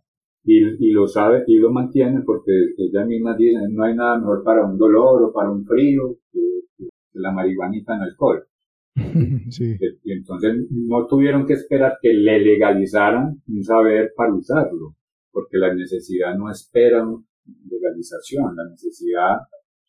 Y, 0.44 0.60
y, 0.78 0.92
lo 0.92 1.08
sabe 1.08 1.42
y 1.46 1.56
lo 1.56 1.72
mantienen 1.72 2.22
porque 2.24 2.52
ellas 2.76 3.06
mismas 3.06 3.38
dicen 3.38 3.74
no 3.74 3.82
hay 3.82 3.96
nada 3.96 4.18
mejor 4.18 4.44
para 4.44 4.66
un 4.66 4.76
dolor 4.76 5.22
o 5.22 5.32
para 5.32 5.50
un 5.50 5.64
frío 5.64 6.18
que, 6.30 6.40
la 7.14 7.32
marihuanita 7.32 7.96
en 7.96 8.02
alcohol. 8.02 8.44
Sí. 9.50 9.76
Y 10.04 10.12
entonces 10.12 10.54
no 10.70 11.06
tuvieron 11.06 11.46
que 11.46 11.54
esperar 11.54 11.98
que 12.00 12.12
le 12.12 12.38
legalizaran 12.40 13.42
un 13.48 13.64
saber 13.64 14.12
para 14.16 14.34
usarlo, 14.34 14.94
porque 15.32 15.58
la 15.58 15.74
necesidad 15.74 16.36
no 16.36 16.50
espera 16.50 17.04
legalización, 17.68 18.54
la 18.57 18.68
necesidad 18.70 19.38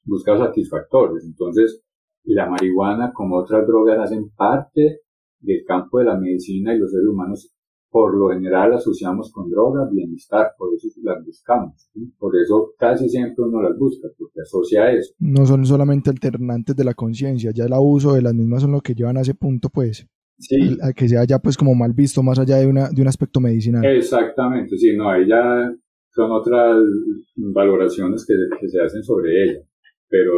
busca 0.04 0.38
satisfactores. 0.38 1.26
Entonces, 1.26 1.84
la 2.24 2.50
marihuana, 2.50 3.12
como 3.13 3.38
otras 3.38 3.65
drogas, 3.68 4.00
hacen 4.00 4.30
parte 4.36 5.02
del 5.39 5.63
campo 5.65 6.00
de 6.00 6.06
la 6.06 6.18
medicina 6.18 6.74
y 6.74 6.80
los 6.80 6.91
seres 6.91 7.08
humanos 7.08 7.56
por 7.96 8.13
lo 8.13 8.28
general 8.28 8.74
asociamos 8.74 9.32
con 9.32 9.50
drogas 9.50 9.89
bienestar, 9.89 10.48
por 10.58 10.68
eso 10.76 10.89
las 11.02 11.26
buscamos. 11.26 11.89
Por 12.20 12.36
eso 12.36 12.74
casi 12.78 13.08
siempre 13.08 13.46
uno 13.46 13.62
las 13.62 13.80
busca, 13.80 14.10
porque 14.18 14.41
asocia 14.41 14.91
eso. 14.91 15.13
No 15.20 15.46
son 15.46 15.65
solamente 15.65 16.10
alternantes 16.10 16.76
de 16.76 16.84
la 16.84 16.94
conciencia, 16.94 17.52
ya 17.52 17.63
el 17.63 17.72
abuso 17.72 18.13
de 18.13 18.22
las 18.22 18.34
mismas 18.34 18.63
son 18.63 18.74
lo 18.74 18.82
que 18.82 18.96
llevan 18.96 19.15
a 19.15 19.22
ese 19.22 19.34
punto, 19.34 19.70
pues. 19.70 20.06
Sí. 20.38 20.78
A 20.82 20.91
que 20.91 21.08
sea 21.08 21.24
ya 21.24 21.39
pues 21.39 21.56
como 21.56 21.74
mal 21.74 21.94
visto 21.94 22.22
más 22.22 22.38
allá 22.38 22.58
de, 22.58 22.68
una, 22.68 22.89
de 22.89 23.02
un 23.02 23.08
aspecto 23.08 23.39
medicinal. 23.39 23.86
Exactamente, 23.86 24.78
sí, 24.78 24.94
no, 24.98 25.10
ahí 25.10 25.26
ya 25.30 25.74
son 26.15 26.32
otras 26.32 26.78
valoraciones 27.36 28.25
que, 28.25 28.67
se 28.67 28.82
hacen 28.82 29.04
sobre 29.04 29.43
ella, 29.43 29.60
pero 30.08 30.32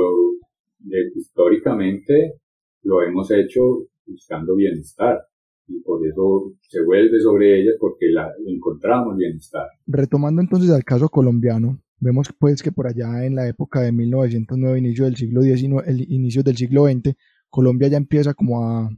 eh, 0.92 1.12
históricamente 1.16 2.40
lo 2.84 3.04
hemos 3.04 3.30
hecho 3.32 3.88
buscando 4.06 4.56
bienestar 4.56 5.22
y 5.68 5.80
por 5.82 6.06
eso 6.08 6.54
se 6.62 6.84
vuelve 6.84 7.20
sobre 7.20 7.62
ella 7.62 7.72
porque 7.80 8.08
la 8.10 8.32
encontramos 8.48 9.18
bienestar. 9.18 9.68
Retomando 9.86 10.42
entonces 10.42 10.72
al 10.72 10.84
caso 10.84 11.10
colombiano, 11.10 11.80
Vemos 12.00 12.28
pues 12.38 12.62
que 12.62 12.72
por 12.72 12.86
allá 12.86 13.26
en 13.26 13.34
la 13.34 13.48
época 13.48 13.82
de 13.82 13.92
1909, 13.92 14.78
inicio 14.78 15.06
del 15.06 15.16
siglo 15.16 15.42
XIX, 15.42 15.88
el 15.88 16.12
inicio 16.12 16.44
del 16.44 16.56
siglo 16.56 16.86
XX, 16.86 17.16
Colombia 17.50 17.88
ya 17.88 17.98
empieza 17.98 18.36
como 18.36 18.64
a, 18.64 18.90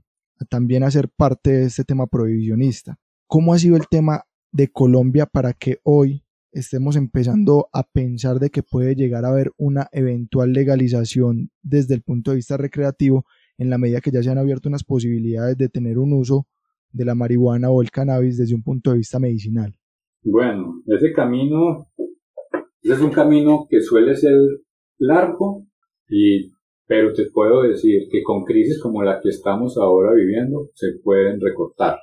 también 0.49 0.83
a 0.83 0.91
ser 0.91 1.07
parte 1.07 1.51
de 1.51 1.65
este 1.67 1.85
tema 1.85 2.07
prohibicionista. 2.07 2.99
¿Cómo 3.25 3.53
ha 3.53 3.59
sido 3.59 3.77
el 3.77 3.87
tema 3.89 4.25
de 4.51 4.67
Colombia 4.67 5.25
para 5.25 5.53
que 5.53 5.79
hoy 5.83 6.25
estemos 6.51 6.95
empezando 6.95 7.67
a 7.73 7.83
pensar 7.83 8.39
de 8.39 8.49
que 8.49 8.63
puede 8.63 8.95
llegar 8.95 9.25
a 9.25 9.29
haber 9.29 9.51
una 9.57 9.87
eventual 9.91 10.53
legalización 10.53 11.51
desde 11.61 11.95
el 11.95 12.01
punto 12.01 12.31
de 12.31 12.37
vista 12.37 12.57
recreativo 12.57 13.25
en 13.57 13.69
la 13.69 13.77
medida 13.77 14.01
que 14.01 14.11
ya 14.11 14.23
se 14.23 14.29
han 14.29 14.37
abierto 14.37 14.69
unas 14.69 14.83
posibilidades 14.83 15.57
de 15.57 15.69
tener 15.69 15.97
un 15.97 16.13
uso 16.13 16.47
de 16.91 17.05
la 17.05 17.15
marihuana 17.15 17.69
o 17.69 17.81
el 17.81 17.91
cannabis 17.91 18.37
desde 18.37 18.55
un 18.55 18.63
punto 18.63 18.91
de 18.91 18.97
vista 18.97 19.19
medicinal? 19.19 19.75
Bueno, 20.23 20.81
ese 20.87 21.13
camino, 21.13 21.87
es 22.81 22.99
un 22.99 23.11
camino 23.11 23.67
que 23.69 23.81
suele 23.81 24.15
ser 24.15 24.37
largo 24.97 25.65
y 26.07 26.51
pero 26.89 27.13
te 27.13 27.29
puedo 27.31 27.61
decir 27.61 28.07
que 28.11 28.23
con 28.23 28.43
crisis 28.43 28.81
como 28.81 29.03
la 29.03 29.19
que 29.21 29.29
estamos 29.29 29.77
ahora 29.77 30.11
viviendo 30.11 30.71
se 30.73 30.87
pueden 31.03 31.39
recortar. 31.39 31.99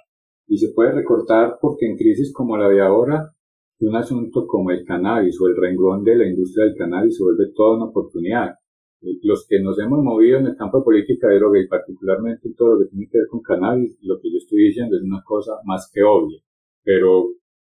Y 0.47 0.59
se 0.59 0.73
puede 0.73 0.93
recortar 0.93 1.59
porque 1.61 1.87
en 1.87 1.97
crisis 1.97 2.33
como 2.33 2.57
la 2.57 2.69
de 2.69 2.81
ahora, 2.81 3.33
un 3.81 3.97
asunto 3.97 4.47
como 4.47 4.71
el 4.71 4.85
cannabis 4.85 5.41
o 5.41 5.49
el 5.49 5.57
renglón 5.57 6.03
de 6.03 6.17
la 6.17 6.27
industria 6.27 6.67
del 6.67 6.77
cannabis 6.77 7.17
se 7.17 7.25
vuelve 7.25 7.53
toda 7.55 7.77
una 7.77 7.87
oportunidad. 7.87 8.55
Los 9.23 9.47
que 9.49 9.61
nos 9.61 9.79
hemos 9.79 10.03
movido 10.03 10.39
en 10.39 10.47
el 10.47 10.57
campo 10.57 10.79
de 10.79 10.85
política 10.85 11.29
de 11.29 11.37
droga 11.37 11.61
y 11.61 11.69
particularmente 11.69 12.49
en 12.49 12.55
todo 12.55 12.75
lo 12.75 12.79
que 12.81 12.91
tiene 12.91 13.09
que 13.11 13.19
ver 13.19 13.27
con 13.29 13.43
cannabis, 13.43 13.99
lo 14.03 14.19
que 14.21 14.31
yo 14.31 14.39
estoy 14.39 14.59
diciendo 14.65 14.97
es 14.97 15.03
una 15.03 15.23
cosa 15.25 15.53
más 15.65 15.91
que 15.93 16.03
obvia. 16.03 16.41
Pero 16.83 17.31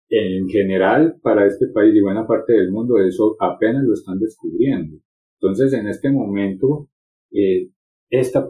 en 0.09 0.49
general, 0.49 1.15
para 1.21 1.45
este 1.45 1.67
país 1.67 1.95
y 1.95 2.01
buena 2.01 2.27
parte 2.27 2.53
del 2.53 2.71
mundo, 2.71 2.97
eso 2.97 3.37
apenas 3.39 3.83
lo 3.85 3.93
están 3.93 4.19
descubriendo. 4.19 4.97
Entonces, 5.39 5.71
en 5.73 5.87
este 5.87 6.11
momento, 6.11 6.89
eh, 7.31 7.69
esta, 8.09 8.45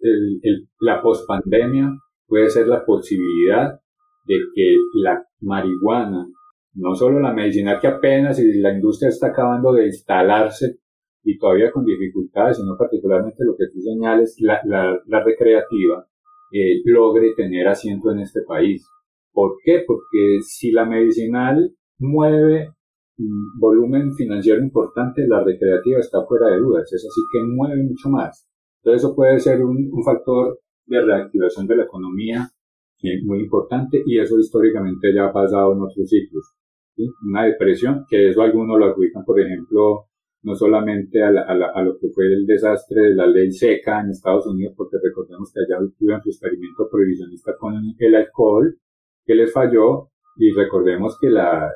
el, 0.00 0.68
la 0.80 1.02
pospandemia 1.02 1.90
puede 2.26 2.48
ser 2.48 2.66
la 2.66 2.84
posibilidad 2.86 3.78
de 4.26 4.36
que 4.54 4.74
la 4.94 5.22
marihuana, 5.40 6.26
no 6.74 6.94
solo 6.94 7.20
la 7.20 7.32
medicinal 7.32 7.80
que 7.80 7.88
apenas 7.88 8.38
y 8.38 8.60
la 8.60 8.72
industria 8.72 9.08
está 9.08 9.28
acabando 9.28 9.72
de 9.72 9.86
instalarse 9.86 10.78
y 11.24 11.38
todavía 11.38 11.70
con 11.70 11.84
dificultades, 11.84 12.56
sino 12.56 12.76
particularmente 12.76 13.44
lo 13.44 13.54
que 13.56 13.66
tú 13.72 13.80
señales, 13.80 14.36
la, 14.40 14.60
la, 14.64 15.24
recreativa, 15.24 16.06
eh, 16.52 16.80
logre 16.84 17.34
tener 17.36 17.68
asiento 17.68 18.10
en 18.10 18.20
este 18.20 18.42
país. 18.42 18.84
¿Por 19.32 19.56
qué? 19.64 19.84
Porque 19.86 20.40
si 20.42 20.72
la 20.72 20.84
medicinal 20.84 21.74
mueve 21.98 22.70
volumen 23.58 24.14
financiero 24.14 24.60
importante, 24.60 25.26
la 25.26 25.44
recreativa 25.44 26.00
está 26.00 26.24
fuera 26.26 26.48
de 26.48 26.58
dudas, 26.58 26.92
es 26.92 27.06
así 27.06 27.20
que 27.30 27.42
mueve 27.42 27.82
mucho 27.82 28.08
más. 28.08 28.48
Entonces 28.82 29.04
eso 29.04 29.14
puede 29.14 29.38
ser 29.38 29.62
un, 29.64 29.90
factor 30.04 30.58
de 30.86 31.00
reactivación 31.00 31.66
de 31.66 31.76
la 31.76 31.84
economía 31.84 32.50
eh, 33.02 33.22
muy 33.24 33.40
importante 33.40 34.02
y 34.04 34.18
eso 34.18 34.38
históricamente 34.38 35.14
ya 35.14 35.26
ha 35.26 35.32
pasado 35.32 35.72
en 35.72 35.82
otros 35.82 36.08
ciclos. 36.08 36.52
Una 37.26 37.44
depresión, 37.44 38.04
que 38.08 38.30
eso 38.30 38.42
algunos 38.42 38.78
lo 38.78 38.86
aplican, 38.86 39.24
por 39.24 39.40
ejemplo, 39.40 40.06
no 40.42 40.54
solamente 40.54 41.22
a, 41.22 41.28
a, 41.28 41.82
lo 41.82 41.98
que 41.98 42.08
fue 42.08 42.26
el 42.26 42.46
desastre 42.46 43.02
de 43.02 43.14
la 43.14 43.26
ley 43.26 43.50
seca 43.52 44.00
en 44.00 44.10
Estados 44.10 44.46
Unidos, 44.46 44.74
porque 44.76 44.96
recordemos 45.02 45.52
que 45.52 45.60
allá 45.60 45.80
tuvieron 45.98 46.22
su 46.22 46.30
experimento 46.30 46.88
prohibicionista 46.90 47.56
con 47.58 47.74
el 47.98 48.14
alcohol, 48.14 48.76
que 49.24 49.34
les 49.34 49.52
falló, 49.52 50.08
y 50.36 50.50
recordemos 50.52 51.16
que 51.20 51.30
la, 51.30 51.70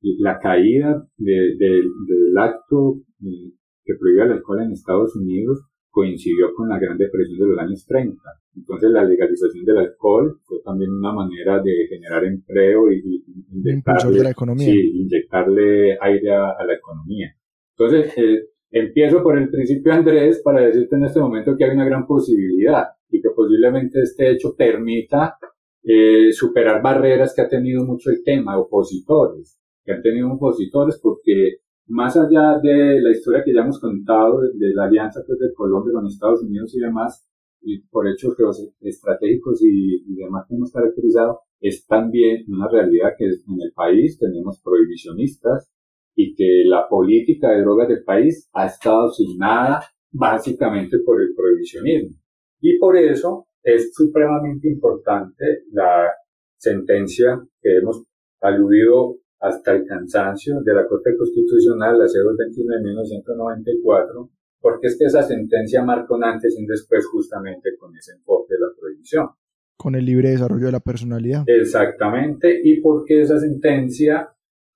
la 0.00 0.38
caída 0.38 1.06
de, 1.16 1.56
del 1.58 2.38
acto 2.38 3.00
eh, 3.22 3.52
que 3.84 3.94
prohibía 3.98 4.24
el 4.24 4.32
alcohol 4.32 4.62
en 4.62 4.72
Estados 4.72 5.16
Unidos 5.16 5.64
coincidió 5.90 6.52
con 6.54 6.68
la 6.68 6.78
Gran 6.78 6.98
Depresión 6.98 7.38
de 7.38 7.46
los 7.46 7.58
años 7.58 7.86
30. 7.86 8.20
Entonces 8.56 8.90
la 8.90 9.04
legalización 9.04 9.64
del 9.64 9.78
alcohol 9.78 10.40
fue 10.44 10.58
también 10.64 10.90
una 10.90 11.12
manera 11.12 11.62
de 11.62 11.86
generar 11.88 12.24
empleo 12.24 12.90
y, 12.92 13.22
inyectarle, 13.70 14.22
la 14.22 14.30
economía. 14.30 14.66
Sí, 14.66 14.92
inyectarle 15.00 15.98
aire 16.00 16.32
a, 16.32 16.64
la 16.64 16.74
economía. 16.74 17.34
Entonces, 17.76 18.16
eh, 18.18 18.48
empiezo 18.70 19.22
por 19.22 19.38
el 19.38 19.48
principio, 19.50 19.92
Andrés, 19.92 20.40
para 20.44 20.60
decirte 20.60 20.96
en 20.96 21.04
este 21.04 21.20
momento 21.20 21.56
que 21.56 21.64
hay 21.64 21.70
una 21.70 21.84
gran 21.84 22.06
posibilidad 22.06 22.84
y 23.10 23.20
que 23.20 23.30
posiblemente 23.30 24.00
este 24.02 24.30
hecho 24.30 24.54
permita 24.56 25.36
eh, 25.82 26.32
superar 26.32 26.82
barreras 26.82 27.34
que 27.34 27.42
ha 27.42 27.48
tenido 27.48 27.84
mucho 27.84 28.10
el 28.10 28.22
tema, 28.24 28.58
opositores 28.58 29.58
que 29.84 29.92
han 29.92 30.02
tenido 30.02 30.32
opositores, 30.32 30.98
porque 31.00 31.58
más 31.86 32.16
allá 32.16 32.58
de 32.62 33.00
la 33.00 33.10
historia 33.10 33.42
que 33.44 33.52
ya 33.52 33.60
hemos 33.60 33.78
contado 33.78 34.40
de, 34.40 34.74
la 34.74 34.84
alianza 34.84 35.20
pues, 35.26 35.38
de 35.38 35.52
Colombia 35.52 35.92
con 35.92 36.06
Estados 36.06 36.42
Unidos 36.42 36.74
y 36.74 36.80
demás, 36.80 37.28
y 37.60 37.80
por 37.88 38.08
hechos 38.08 38.36
estratégicos 38.80 39.62
y, 39.62 40.04
y, 40.06 40.14
demás 40.16 40.46
que 40.48 40.54
hemos 40.54 40.72
caracterizado, 40.72 41.40
es 41.64 41.86
también 41.86 42.44
una 42.48 42.68
realidad 42.68 43.14
que 43.16 43.24
en 43.24 43.60
el 43.62 43.72
país 43.74 44.18
tenemos 44.18 44.60
prohibicionistas 44.62 45.72
y 46.14 46.34
que 46.34 46.64
la 46.66 46.86
política 46.86 47.52
de 47.52 47.62
drogas 47.62 47.88
del 47.88 48.04
país 48.04 48.50
ha 48.52 48.66
estado 48.66 49.08
asignada 49.08 49.80
básicamente 50.12 50.98
por 50.98 51.22
el 51.22 51.34
prohibicionismo. 51.34 52.18
Y 52.60 52.78
por 52.78 52.98
eso 52.98 53.46
es 53.62 53.94
supremamente 53.94 54.68
importante 54.68 55.64
la 55.72 56.12
sentencia 56.58 57.42
que 57.62 57.78
hemos 57.78 58.04
aludido 58.42 59.16
hasta 59.40 59.72
el 59.72 59.86
cansancio 59.86 60.60
de 60.62 60.74
la 60.74 60.86
Corte 60.86 61.16
Constitucional, 61.16 61.98
la 61.98 62.06
C-229 62.06 62.76
de 62.76 62.84
1994, 62.84 64.30
porque 64.60 64.88
es 64.88 64.98
que 64.98 65.06
esa 65.06 65.22
sentencia 65.22 65.82
marca 65.82 66.14
un 66.14 66.24
antes 66.24 66.54
y 66.58 66.60
un 66.60 66.66
después 66.66 67.06
justamente 67.06 67.70
con 67.78 67.96
ese 67.96 68.12
enfoque 68.12 68.52
de 68.52 68.60
la 68.60 68.66
prohibición. 68.78 69.28
Con 69.76 69.94
el 69.94 70.04
libre 70.04 70.30
desarrollo 70.30 70.66
de 70.66 70.72
la 70.72 70.80
personalidad. 70.80 71.44
Exactamente, 71.46 72.60
y 72.62 72.80
porque 72.80 73.22
esa 73.22 73.38
sentencia 73.38 74.28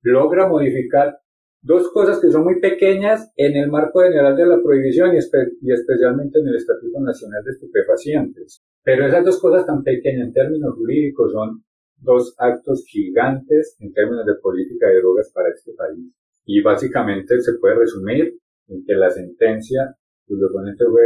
logra 0.03 0.49
modificar 0.49 1.19
dos 1.61 1.91
cosas 1.93 2.21
que 2.21 2.31
son 2.31 2.45
muy 2.45 2.61
pequeñas 2.61 3.33
en 3.37 3.57
el 3.57 3.71
marco 3.71 4.01
general 4.01 4.37
de 4.37 4.47
la 4.47 4.63
prohibición 4.63 5.15
y, 5.15 5.19
y, 5.19 5.73
especialmente 5.73 6.39
en 6.39 6.49
el 6.49 6.57
Estatuto 6.57 7.01
Nacional 7.01 7.43
de 7.45 7.51
Estupefacientes. 7.53 8.63
Pero 8.83 9.07
esas 9.07 9.25
dos 9.25 9.41
cosas 9.41 9.67
tan 9.67 9.83
pequeñas 9.83 10.29
en 10.29 10.33
términos 10.33 10.75
jurídicos 10.75 11.33
son 11.33 11.65
dos 11.97 12.35
actos 12.39 12.85
gigantes 12.87 13.77
en 13.81 13.93
términos 13.93 14.25
de 14.25 14.35
política 14.37 14.89
de 14.89 14.99
drogas 14.99 15.31
para 15.35 15.51
este 15.51 15.73
país. 15.73 16.13
Y 16.47 16.63
básicamente 16.63 17.41
se 17.41 17.59
puede 17.61 17.75
resumir 17.75 18.39
en 18.69 18.85
que 18.85 18.95
la 18.95 19.11
sentencia, 19.11 19.95
cuyo 20.27 20.47
ponente 20.53 20.85
fue 20.87 21.03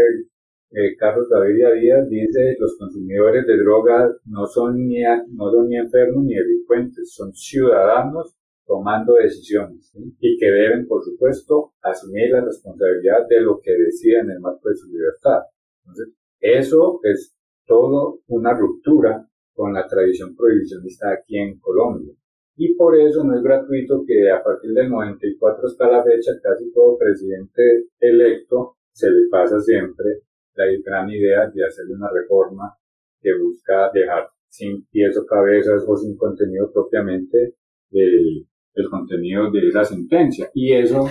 eh, 0.75 0.97
Carlos 0.97 1.29
Gaviria 1.29 1.71
Díaz, 1.73 2.09
dice 2.09 2.57
los 2.59 2.77
consumidores 2.79 3.47
de 3.47 3.59
drogas 3.59 4.17
no 4.25 4.47
son 4.47 4.87
ni, 4.87 5.03
no 5.03 5.51
son 5.51 5.69
ni 5.69 5.77
enfermos 5.77 6.25
ni 6.25 6.35
delincuentes, 6.35 7.13
son 7.13 7.35
ciudadanos 7.35 8.35
tomando 8.67 9.15
decisiones 9.15 9.93
y 10.21 10.39
que 10.39 10.51
deben, 10.51 10.87
por 10.87 11.05
supuesto, 11.05 11.75
asumir 11.83 12.31
la 12.31 12.43
responsabilidad 12.43 13.27
de 13.29 13.41
lo 13.43 13.61
que 13.61 13.73
deciden 13.73 14.27
en 14.27 14.31
el 14.37 14.41
marco 14.41 14.71
de 14.71 14.77
su 14.77 14.89
libertad. 14.89 15.43
Entonces, 15.85 16.15
eso 16.41 17.01
es 17.03 17.37
todo 17.67 18.21
una 18.29 18.55
ruptura 18.55 19.29
con 19.53 19.75
la 19.75 19.87
tradición 19.87 20.35
prohibicionista 20.35 21.13
aquí 21.13 21.37
en 21.37 21.59
Colombia. 21.61 22.15
Y 22.57 22.75
por 22.75 22.99
eso 22.99 23.25
no 23.25 23.37
es 23.37 23.43
gratuito 23.43 24.05
que 24.07 24.31
a 24.31 24.43
partir 24.43 24.73
del 24.73 24.89
94 24.89 25.67
hasta 25.67 25.91
la 25.91 26.03
fecha 26.03 26.33
casi 26.43 26.73
todo 26.73 26.97
presidente 26.97 27.89
electo 28.01 28.77
se 28.93 29.11
le 29.11 29.29
pasa 29.31 29.61
siempre 29.61 30.23
la 30.55 30.65
gran 30.85 31.11
idea 31.11 31.51
de 31.51 31.65
hacerle 31.65 31.95
una 31.95 32.11
reforma 32.13 32.75
que 33.21 33.31
busca 33.39 33.91
dejar 33.93 34.29
sin 34.49 34.85
pies 34.87 35.17
o 35.17 35.25
cabezas 35.25 35.85
o 35.87 35.97
sin 35.97 36.17
contenido 36.17 36.71
propiamente 36.73 37.55
el, 37.91 38.47
el 38.75 38.89
contenido 38.91 39.51
de 39.51 39.69
esa 39.69 39.85
sentencia. 39.85 40.51
Y 40.55 40.73
eso, 40.73 41.07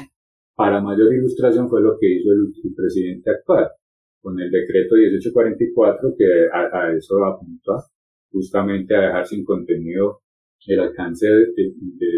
para 0.55 0.81
mayor 0.81 1.13
ilustración, 1.13 1.69
fue 1.69 1.81
lo 1.81 1.97
que 1.99 2.07
hizo 2.07 2.31
el, 2.31 2.51
presidente 2.75 3.31
actual, 3.31 3.69
con 4.21 4.39
el 4.39 4.51
decreto 4.51 4.95
1844 4.95 6.15
que 6.17 6.25
a, 6.51 6.77
a 6.77 6.95
eso 6.95 7.23
apunta 7.25 7.83
justamente 8.31 8.95
a 8.95 9.01
dejar 9.01 9.25
sin 9.25 9.43
contenido 9.43 10.21
el 10.67 10.79
alcance 10.79 11.27
de, 11.27 11.73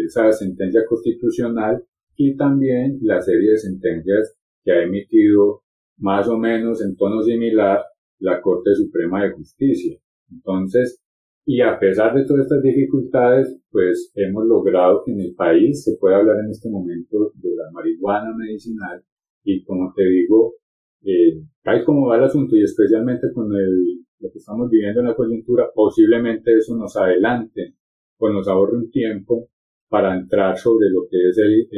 esa 0.06 0.30
sentencia 0.32 0.82
constitucional 0.86 1.82
y 2.16 2.36
también 2.36 2.98
la 3.00 3.20
serie 3.20 3.52
de 3.52 3.56
sentencias 3.56 4.36
que 4.62 4.72
ha 4.72 4.82
emitido 4.82 5.62
más 5.98 6.28
o 6.28 6.38
menos 6.38 6.82
en 6.82 6.96
tono 6.96 7.22
similar 7.22 7.82
la 8.18 8.40
Corte 8.40 8.74
Suprema 8.74 9.24
de 9.24 9.32
Justicia. 9.32 9.98
Entonces, 10.30 11.00
y 11.46 11.60
a 11.60 11.78
pesar 11.78 12.14
de 12.14 12.24
todas 12.24 12.44
estas 12.44 12.62
dificultades, 12.62 13.60
pues 13.70 14.12
hemos 14.14 14.46
logrado 14.46 15.02
que 15.04 15.12
en 15.12 15.20
el 15.20 15.34
país 15.34 15.84
se 15.84 15.96
pueda 15.98 16.16
hablar 16.18 16.36
en 16.44 16.50
este 16.50 16.70
momento 16.70 17.32
de 17.34 17.54
la 17.54 17.70
marihuana 17.72 18.34
medicinal 18.36 19.02
y 19.44 19.62
como 19.64 19.92
te 19.94 20.04
digo, 20.04 20.54
eh, 21.02 21.42
tal 21.62 21.84
como 21.84 22.08
va 22.08 22.16
el 22.16 22.24
asunto 22.24 22.56
y 22.56 22.62
especialmente 22.62 23.26
con 23.34 23.54
el 23.54 24.04
lo 24.24 24.32
que 24.32 24.38
estamos 24.38 24.70
viviendo 24.70 25.00
en 25.00 25.06
la 25.06 25.14
coyuntura, 25.14 25.70
posiblemente 25.74 26.54
eso 26.54 26.76
nos 26.76 26.96
adelante, 26.96 27.74
pues 28.16 28.32
nos 28.32 28.48
ahorre 28.48 28.78
un 28.78 28.90
tiempo 28.90 29.48
para 29.88 30.18
entrar 30.18 30.56
sobre 30.56 30.88
lo 30.90 31.06
que 31.10 31.28
es 31.28 31.38
el, 31.38 31.68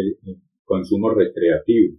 consumo 0.65 1.11
recreativo, 1.11 1.97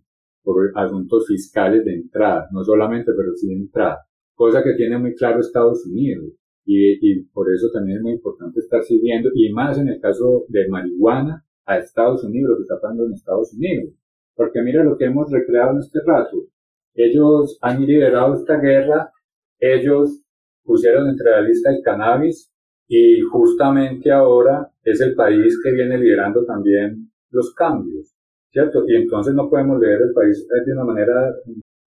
por 0.48 0.72
asuntos 0.76 1.28
fiscales 1.28 1.84
de 1.84 1.94
entrada, 1.94 2.48
no 2.54 2.64
solamente, 2.64 3.12
pero 3.18 3.36
sí 3.36 3.50
de 3.50 3.56
entrada, 3.56 4.06
cosa 4.34 4.64
que 4.64 4.76
tiene 4.76 4.98
muy 4.98 5.14
claro 5.14 5.42
Estados 5.42 5.86
Unidos. 5.86 6.32
Y, 6.66 7.22
por 7.34 7.52
eso 7.54 7.68
también 7.74 7.98
es 7.98 8.04
muy 8.04 8.14
importante 8.14 8.62
estar 8.62 8.82
siguiendo, 8.84 9.30
y 9.36 9.52
más 9.52 9.78
en 9.78 9.90
el 9.90 10.00
caso 10.00 10.46
de 10.48 10.70
marihuana, 10.70 11.44
a 11.66 11.78
Estados 11.80 12.24
Unidos, 12.24 12.52
lo 12.52 12.56
que 12.56 12.62
está 12.62 12.80
pasando 12.80 13.06
en 13.06 13.14
Estados 13.14 13.54
Unidos. 13.54 13.94
Porque 14.36 14.62
mira 14.62 14.86
lo 14.86 14.98
que 14.98 15.06
hemos 15.06 15.30
recreado 15.30 15.72
en 15.72 15.80
este 15.80 16.00
rato. 16.06 16.38
Ellos 16.94 17.58
han 17.62 17.86
liderado 17.86 18.36
esta 18.36 18.58
guerra, 18.58 19.12
ellos 19.60 20.22
pusieron 20.64 21.10
entre 21.10 21.30
la 21.30 21.42
lista 21.42 21.72
el 21.72 21.82
cannabis 21.84 22.54
y 22.88 23.20
justamente 23.20 24.12
ahora 24.12 24.72
es 24.82 25.02
el 25.02 25.14
país 25.14 25.60
que 25.62 25.74
viene 25.74 25.98
liderando 25.98 26.46
también 26.46 27.12
los 27.32 27.54
cambios, 27.54 28.17
¿cierto? 28.58 28.84
Y 28.88 28.96
entonces 28.96 29.36
no 29.36 29.50
podemos 29.50 29.80
leer 29.80 30.02
el 30.02 30.14
país 30.14 30.48
de 30.66 30.74
una 30.74 30.84
manera 30.84 31.32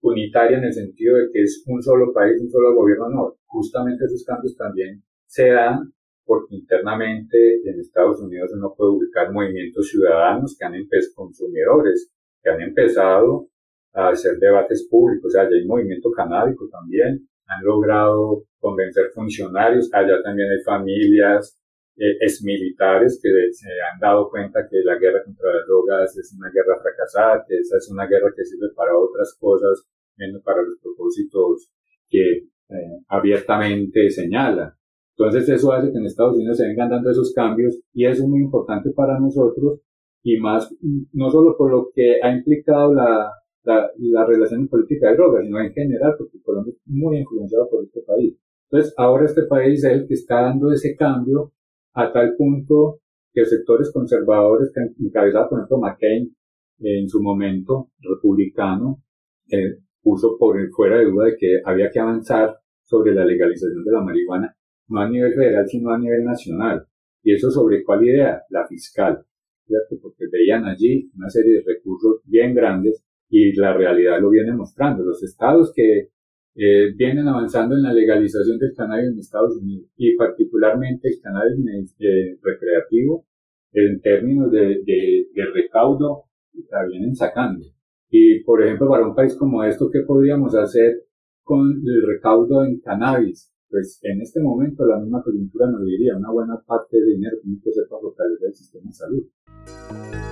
unitaria 0.03 0.59
en 0.59 0.65
el 0.65 0.73
sentido 0.73 1.17
de 1.17 1.29
que 1.33 1.43
es 1.43 1.65
un 1.67 1.83
solo 1.83 2.13
país, 2.13 2.41
un 2.41 2.49
solo 2.49 2.77
gobierno, 2.77 3.09
no. 3.11 3.35
Justamente 3.47 4.05
esos 4.05 4.25
cambios 4.25 4.57
también 4.57 5.03
se 5.27 5.51
dan 5.51 5.93
porque 6.25 6.55
internamente 6.55 7.61
en 7.69 7.81
Estados 7.81 8.21
Unidos 8.21 8.53
uno 8.55 8.73
puede 8.77 8.93
ubicar 8.93 9.33
movimientos 9.33 9.89
ciudadanos 9.89 10.57
que 10.57 10.65
han 10.65 10.77
empezado, 10.77 11.15
consumidores, 11.17 12.09
que 12.41 12.51
han 12.51 12.61
empezado 12.61 13.49
a 13.93 14.11
hacer 14.11 14.39
debates 14.39 14.87
públicos, 14.89 15.33
ya 15.35 15.43
hay 15.43 15.67
movimiento 15.67 16.13
canábico 16.13 16.69
también, 16.71 17.27
han 17.47 17.65
logrado 17.65 18.45
convencer 18.61 19.07
funcionarios, 19.13 19.93
allá 19.93 20.23
también 20.23 20.49
hay 20.53 20.63
familias, 20.63 21.60
eh, 22.01 22.17
militares 22.43 23.21
que 23.23 23.29
se 23.53 23.69
han 23.69 24.01
dado 24.01 24.31
cuenta 24.31 24.67
que 24.69 24.79
la 24.83 24.99
guerra 24.99 25.23
contra 25.23 25.53
las 25.53 25.67
drogas 25.67 26.17
es 26.17 26.35
una 26.35 26.51
guerra 26.51 26.81
fracasada, 26.81 27.45
que 27.47 27.59
esa 27.59 27.77
es 27.77 27.91
una 27.91 28.07
guerra 28.07 28.33
que 28.35 28.45
sirve 28.45 28.69
para 28.75 28.97
otras 28.97 29.37
cosas, 29.39 29.87
menos 30.17 30.43
para 30.43 30.63
los 30.63 30.79
propósitos 30.81 31.71
que 32.09 32.49
eh, 32.71 32.99
abiertamente 33.09 34.09
señala. 34.09 34.77
Entonces 35.17 35.47
eso 35.51 35.73
hace 35.73 35.93
que 35.93 35.99
en 35.99 36.07
Estados 36.07 36.37
Unidos 36.37 36.57
se 36.57 36.67
vengan 36.67 36.89
dando 36.89 37.11
esos 37.11 37.35
cambios 37.35 37.79
y 37.93 38.07
eso 38.07 38.23
es 38.23 38.29
muy 38.29 38.41
importante 38.41 38.91
para 38.93 39.19
nosotros 39.19 39.81
y 40.23 40.39
más, 40.39 40.75
no 41.13 41.31
solo 41.31 41.55
por 41.59 41.71
lo 41.71 41.91
que 41.95 42.23
ha 42.23 42.33
implicado 42.33 42.95
la, 42.95 43.31
la, 43.65 43.91
la 43.99 44.25
relación 44.25 44.69
política 44.69 45.11
de 45.11 45.17
drogas, 45.17 45.45
sino 45.45 45.61
en 45.61 45.73
general, 45.73 46.15
porque 46.17 46.41
Colombia 46.43 46.73
es 46.75 46.81
muy 46.87 47.19
influenciado 47.19 47.69
por 47.69 47.85
este 47.85 48.01
país. 48.01 48.39
Entonces, 48.71 48.95
ahora 48.97 49.27
este 49.27 49.43
país 49.43 49.85
es 49.85 49.93
el 49.93 50.07
que 50.07 50.15
está 50.15 50.43
dando 50.43 50.73
ese 50.73 50.95
cambio 50.97 51.53
a 51.95 52.13
tal 52.13 52.35
punto 52.37 53.01
que 53.33 53.45
sectores 53.45 53.93
conservadores, 53.93 54.71
que 54.75 55.05
encabezado 55.05 55.49
por 55.49 55.59
ejemplo 55.59 55.79
McCain, 55.79 56.35
en 56.81 57.09
su 57.09 57.21
momento 57.23 57.91
republicano, 58.01 59.03
eh, 59.51 59.79
puso 60.03 60.37
por 60.39 60.57
fuera 60.71 60.99
de 60.99 61.05
duda 61.07 61.27
de 61.27 61.37
que 61.37 61.61
había 61.65 61.91
que 61.91 62.01
avanzar 62.01 62.57
sobre 62.85 63.15
la 63.15 63.25
legalización 63.25 63.85
de 63.85 63.93
la 63.93 64.01
marihuana, 64.01 64.57
no 64.89 65.01
a 65.01 65.09
nivel 65.09 65.35
federal, 65.35 65.69
sino 65.69 65.91
a 65.91 65.99
nivel 65.99 66.25
nacional. 66.25 66.87
¿Y 67.23 67.35
eso 67.35 67.51
sobre 67.51 67.85
cuál 67.85 68.05
idea? 68.05 68.43
La 68.49 68.67
fiscal, 68.67 69.25
¿cierto? 69.67 69.97
Porque 70.01 70.25
veían 70.33 70.65
allí 70.65 71.11
una 71.15 71.29
serie 71.29 71.59
de 71.59 71.65
recursos 71.67 72.23
bien 72.25 72.55
grandes 72.55 73.05
y 73.29 73.53
la 73.57 73.75
realidad 73.75 74.21
lo 74.21 74.31
viene 74.31 74.53
mostrando. 74.53 75.05
Los 75.05 75.23
estados 75.23 75.73
que 75.75 76.09
eh, 76.55 76.93
vienen 76.97 77.29
avanzando 77.29 77.77
en 77.77 77.83
la 77.83 77.93
legalización 77.93 78.59
del 78.59 78.75
cannabis 78.75 79.11
en 79.11 79.19
Estados 79.19 79.57
Unidos 79.57 79.89
y 79.97 80.17
particularmente 80.17 81.09
el 81.09 81.21
cannabis 81.21 81.95
eh, 82.01 82.39
recreativo 82.43 83.27
en 83.73 84.01
términos 84.01 84.51
de, 84.51 84.83
de, 84.85 85.29
de, 85.33 85.45
recaudo 85.55 86.25
la 86.71 86.87
vienen 86.87 87.15
sacando. 87.15 87.65
Y 88.11 88.43
por 88.43 88.63
ejemplo, 88.63 88.89
para 88.89 89.07
un 89.07 89.15
país 89.15 89.37
como 89.37 89.63
esto, 89.63 89.91
¿qué 89.93 90.01
podríamos 90.01 90.55
hacer 90.57 91.05
con 91.45 91.71
el 91.71 92.07
recaudo 92.07 92.65
en 92.65 92.81
cannabis? 92.81 93.53
Pues 93.69 94.01
en 94.03 94.21
este 94.21 94.41
momento 94.41 94.85
la 94.85 94.99
misma 94.99 95.23
coyuntura 95.23 95.71
nos 95.71 95.85
diría 95.85 96.17
una 96.17 96.33
buena 96.33 96.61
parte 96.67 96.97
de 96.97 97.13
dinero 97.13 97.37
tiene 97.41 97.61
que 97.63 97.71
ser 97.71 97.85
para 97.89 98.01
fortalecer 98.01 98.49
el 98.49 98.55
sistema 98.55 98.89
de 98.89 98.93
salud. 98.93 100.30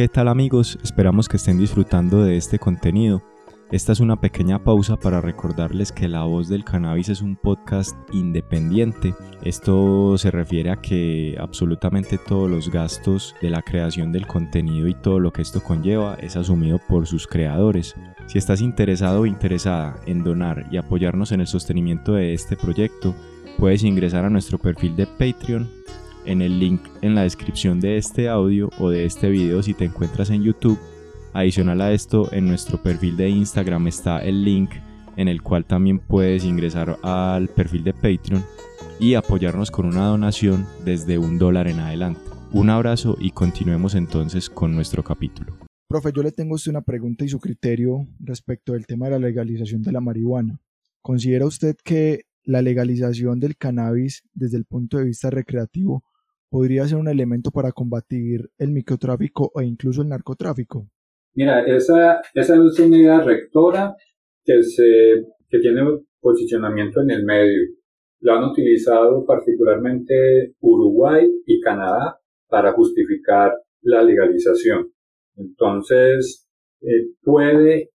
¿Qué 0.00 0.08
tal 0.08 0.28
amigos? 0.28 0.78
Esperamos 0.82 1.28
que 1.28 1.36
estén 1.36 1.58
disfrutando 1.58 2.24
de 2.24 2.38
este 2.38 2.58
contenido. 2.58 3.22
Esta 3.70 3.92
es 3.92 4.00
una 4.00 4.18
pequeña 4.18 4.64
pausa 4.64 4.96
para 4.96 5.20
recordarles 5.20 5.92
que 5.92 6.08
La 6.08 6.22
Voz 6.22 6.48
del 6.48 6.64
Cannabis 6.64 7.10
es 7.10 7.20
un 7.20 7.36
podcast 7.36 7.94
independiente. 8.10 9.14
Esto 9.42 10.16
se 10.16 10.30
refiere 10.30 10.70
a 10.70 10.80
que 10.80 11.36
absolutamente 11.38 12.16
todos 12.16 12.48
los 12.48 12.70
gastos 12.70 13.34
de 13.42 13.50
la 13.50 13.60
creación 13.60 14.10
del 14.10 14.26
contenido 14.26 14.88
y 14.88 14.94
todo 14.94 15.20
lo 15.20 15.34
que 15.34 15.42
esto 15.42 15.62
conlleva 15.62 16.14
es 16.14 16.34
asumido 16.34 16.80
por 16.88 17.06
sus 17.06 17.26
creadores. 17.26 17.94
Si 18.26 18.38
estás 18.38 18.62
interesado 18.62 19.20
o 19.20 19.26
interesada 19.26 20.00
en 20.06 20.24
donar 20.24 20.64
y 20.70 20.78
apoyarnos 20.78 21.30
en 21.32 21.42
el 21.42 21.46
sostenimiento 21.46 22.14
de 22.14 22.32
este 22.32 22.56
proyecto, 22.56 23.14
puedes 23.58 23.84
ingresar 23.84 24.24
a 24.24 24.30
nuestro 24.30 24.56
perfil 24.56 24.96
de 24.96 25.06
Patreon 25.06 25.68
en 26.24 26.42
el 26.42 26.58
link 26.58 26.80
en 27.02 27.14
la 27.14 27.22
descripción 27.22 27.80
de 27.80 27.96
este 27.96 28.28
audio 28.28 28.70
o 28.78 28.90
de 28.90 29.04
este 29.04 29.30
video 29.30 29.62
si 29.62 29.74
te 29.74 29.84
encuentras 29.84 30.30
en 30.30 30.42
YouTube. 30.42 30.78
Adicional 31.32 31.80
a 31.80 31.92
esto, 31.92 32.32
en 32.32 32.46
nuestro 32.46 32.82
perfil 32.82 33.16
de 33.16 33.28
Instagram 33.28 33.86
está 33.86 34.18
el 34.18 34.44
link 34.44 34.70
en 35.16 35.28
el 35.28 35.42
cual 35.42 35.64
también 35.64 35.98
puedes 35.98 36.44
ingresar 36.44 36.98
al 37.02 37.48
perfil 37.48 37.84
de 37.84 37.92
Patreon 37.92 38.44
y 38.98 39.14
apoyarnos 39.14 39.70
con 39.70 39.86
una 39.86 40.06
donación 40.06 40.66
desde 40.84 41.18
un 41.18 41.38
dólar 41.38 41.68
en 41.68 41.80
adelante. 41.80 42.20
Un 42.52 42.70
abrazo 42.70 43.16
y 43.20 43.30
continuemos 43.30 43.94
entonces 43.94 44.50
con 44.50 44.74
nuestro 44.74 45.04
capítulo. 45.04 45.56
Profe, 45.88 46.12
yo 46.14 46.22
le 46.22 46.32
tengo 46.32 46.54
usted 46.54 46.70
una 46.70 46.82
pregunta 46.82 47.24
y 47.24 47.28
su 47.28 47.38
criterio 47.40 48.06
respecto 48.18 48.72
del 48.72 48.86
tema 48.86 49.06
de 49.06 49.12
la 49.12 49.18
legalización 49.18 49.82
de 49.82 49.92
la 49.92 50.00
marihuana. 50.00 50.60
¿Considera 51.02 51.46
usted 51.46 51.76
que 51.82 52.26
la 52.44 52.62
legalización 52.62 53.40
del 53.40 53.56
cannabis 53.56 54.22
desde 54.32 54.56
el 54.56 54.64
punto 54.64 54.98
de 54.98 55.04
vista 55.04 55.30
recreativo 55.30 56.04
podría 56.50 56.86
ser 56.86 56.98
un 56.98 57.08
elemento 57.08 57.50
para 57.50 57.72
combatir 57.72 58.50
el 58.58 58.72
microtráfico 58.72 59.52
e 59.58 59.64
incluso 59.64 60.02
el 60.02 60.08
narcotráfico? 60.08 60.88
Mira, 61.34 61.64
esa, 61.64 62.20
esa 62.34 62.54
es 62.54 62.78
una 62.80 62.98
idea 62.98 63.20
rectora 63.20 63.94
que, 64.44 64.62
se, 64.62 65.24
que 65.48 65.58
tiene 65.60 65.82
posicionamiento 66.20 67.00
en 67.02 67.10
el 67.10 67.24
medio. 67.24 67.62
Lo 68.20 68.34
han 68.34 68.44
utilizado 68.50 69.24
particularmente 69.24 70.54
Uruguay 70.60 71.26
y 71.46 71.60
Canadá 71.60 72.18
para 72.48 72.72
justificar 72.72 73.52
la 73.82 74.02
legalización. 74.02 74.92
Entonces, 75.36 76.48
eh, 76.82 77.12
puede 77.22 77.90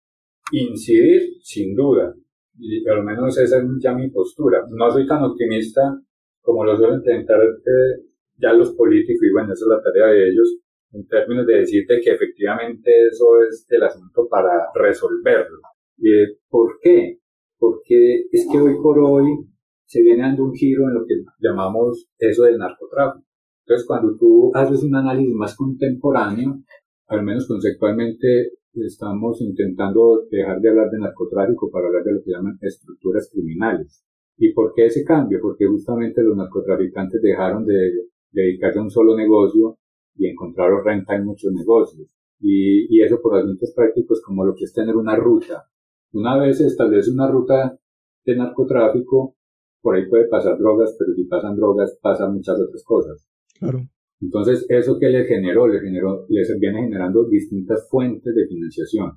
incidir 0.51 1.21
sin 1.41 1.75
duda, 1.75 2.15
y 2.57 2.87
al 2.87 3.03
menos 3.03 3.37
esa 3.37 3.57
es 3.57 3.63
ya 3.81 3.93
mi 3.93 4.09
postura. 4.09 4.63
No 4.69 4.89
soy 4.89 5.05
tan 5.05 5.23
optimista 5.23 5.99
como 6.41 6.63
lo 6.63 6.77
suelen 6.77 6.99
intentar 6.99 7.41
eh, 7.41 8.05
ya 8.37 8.53
los 8.53 8.73
políticos, 8.73 9.23
y 9.23 9.31
bueno, 9.31 9.53
esa 9.53 9.65
es 9.65 9.69
la 9.69 9.81
tarea 9.81 10.07
de 10.07 10.29
ellos, 10.29 10.57
en 10.91 11.07
términos 11.07 11.45
de 11.45 11.59
decirte 11.59 11.99
que 12.01 12.11
efectivamente 12.11 12.91
eso 13.11 13.41
es 13.47 13.65
el 13.69 13.83
asunto 13.83 14.27
para 14.29 14.67
resolverlo. 14.73 15.59
Eh, 15.97 16.37
¿Por 16.49 16.79
qué? 16.81 17.19
Porque 17.57 18.25
es 18.31 18.47
que 18.51 18.59
hoy 18.59 18.75
por 18.81 18.99
hoy 18.99 19.47
se 19.85 20.01
viene 20.01 20.23
dando 20.23 20.45
un 20.45 20.53
giro 20.53 20.87
en 20.87 20.95
lo 20.95 21.05
que 21.05 21.15
llamamos 21.39 22.07
eso 22.17 22.43
del 22.43 22.57
narcotráfico. 22.57 23.25
Entonces, 23.65 23.87
cuando 23.87 24.15
tú 24.17 24.51
haces 24.53 24.83
un 24.83 24.95
análisis 24.95 25.33
más 25.33 25.55
contemporáneo, 25.55 26.61
al 27.07 27.23
menos 27.23 27.47
conceptualmente, 27.47 28.51
estamos 28.73 29.41
intentando 29.41 30.25
dejar 30.29 30.59
de 30.59 30.69
hablar 30.69 30.89
de 30.91 30.99
narcotráfico 30.99 31.69
para 31.71 31.87
hablar 31.87 32.03
de 32.03 32.13
lo 32.13 32.23
que 32.23 32.31
llaman 32.31 32.57
estructuras 32.61 33.29
criminales. 33.31 34.03
¿Y 34.37 34.53
por 34.53 34.73
qué 34.73 34.87
ese 34.87 35.03
cambio? 35.03 35.39
Porque 35.41 35.65
justamente 35.65 36.21
los 36.21 36.35
narcotraficantes 36.35 37.21
dejaron 37.21 37.65
de 37.65 37.91
dedicarse 38.35 38.79
a 38.79 38.83
un 38.83 38.91
solo 38.91 39.15
negocio 39.15 39.77
y 40.15 40.27
encontrar 40.27 40.71
renta 40.83 41.15
en 41.15 41.25
muchos 41.25 41.51
negocios. 41.53 42.09
Y, 42.39 42.95
y 42.95 43.01
eso 43.01 43.19
por 43.21 43.37
asuntos 43.37 43.73
prácticos 43.75 44.21
como 44.21 44.45
lo 44.45 44.53
que 44.53 44.65
es 44.65 44.73
tener 44.73 44.95
una 44.95 45.15
ruta. 45.15 45.65
Una 46.13 46.37
vez 46.37 46.57
se 46.57 46.67
establece 46.67 47.11
una 47.11 47.29
ruta 47.29 47.79
de 48.25 48.35
narcotráfico, 48.35 49.35
por 49.81 49.95
ahí 49.95 50.07
puede 50.07 50.27
pasar 50.27 50.57
drogas, 50.57 50.95
pero 50.97 51.13
si 51.13 51.25
pasan 51.25 51.55
drogas, 51.55 51.97
pasan 52.01 52.33
muchas 52.33 52.59
otras 52.59 52.83
cosas. 52.83 53.27
Claro. 53.59 53.79
Entonces, 54.21 54.65
¿eso 54.69 54.97
que 54.99 55.09
le 55.09 55.25
generó? 55.25 55.67
Le 55.67 55.79
generó, 55.79 56.25
le 56.29 56.41
viene 56.59 56.81
generando 56.81 57.25
distintas 57.25 57.87
fuentes 57.89 58.33
de 58.33 58.47
financiación. 58.47 59.11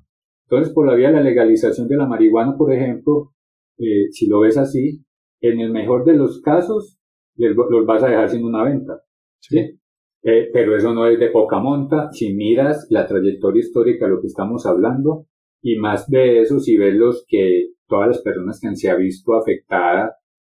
Entonces, 0.45 0.73
por 0.73 0.87
la 0.87 0.95
vía 0.95 1.07
de 1.07 1.15
la 1.15 1.21
legalización 1.21 1.87
de 1.87 1.95
la 1.95 2.05
marihuana, 2.05 2.57
por 2.57 2.73
ejemplo, 2.73 3.33
eh, 3.77 4.11
si 4.11 4.27
lo 4.27 4.41
ves 4.41 4.57
así, 4.57 5.03
en 5.41 5.59
el 5.59 5.71
mejor 5.71 6.05
de 6.05 6.13
los 6.13 6.41
casos, 6.41 6.99
los 7.35 7.85
vas 7.85 8.03
a 8.03 8.09
dejar 8.09 8.29
sin 8.29 8.43
una 8.43 8.63
venta. 8.63 9.01
¿Sí? 9.39 9.79
Eh, 10.21 10.49
pero 10.51 10.75
eso 10.75 10.93
no 10.93 11.07
es 11.07 11.19
de 11.19 11.29
poca 11.29 11.59
monta. 11.59 12.11
Si 12.11 12.33
miras 12.33 12.87
la 12.89 13.07
trayectoria 13.07 13.61
histórica 13.61 14.05
de 14.05 14.11
lo 14.11 14.21
que 14.21 14.27
estamos 14.27 14.65
hablando, 14.65 15.25
y 15.61 15.77
más 15.77 16.07
de 16.07 16.41
eso, 16.41 16.59
si 16.59 16.77
ves 16.77 16.95
los 16.95 17.25
que, 17.27 17.71
todas 17.87 18.07
las 18.07 18.21
personas 18.21 18.59
que 18.59 18.75
se 18.75 18.89
ha 18.89 18.95
visto 18.95 19.33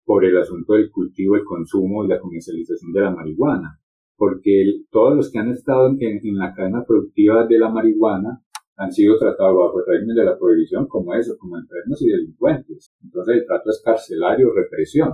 por 0.06 0.26
el 0.26 0.38
asunto 0.38 0.74
del 0.74 0.89
cultivo, 0.89 1.36
el 1.36 1.44
consumo 1.44 2.04
y 2.04 2.08
la 2.08 2.20
comercialización 2.20 2.92
de 2.92 3.02
la 3.02 3.12
marihuana. 3.12 3.80
Porque 4.18 4.65
todos 4.89 5.15
los 5.15 5.32
que 5.32 5.39
han 5.39 5.50
estado 5.50 5.88
en, 5.88 5.98
en, 6.02 6.38
la 6.38 6.54
cadena 6.54 6.84
productiva 6.86 7.46
de 7.48 7.58
la 7.58 7.70
marihuana 7.70 8.42
han 8.76 8.92
sido 8.92 9.18
tratados 9.18 9.56
bajo 9.56 9.80
el 9.80 9.86
régimen 9.86 10.15
de 10.15 10.26
la 10.26 10.38
prohibición 10.38 10.88
como 10.88 11.13
eso, 11.13 11.38
como 11.38 11.58
enfermos 11.58 12.02
y 12.02 12.10
delincuentes. 12.10 12.94
Entonces 13.04 13.36
el 13.36 13.46
trato 13.46 13.70
es 13.70 13.82
carcelario, 13.84 14.54
represión. 14.54 15.13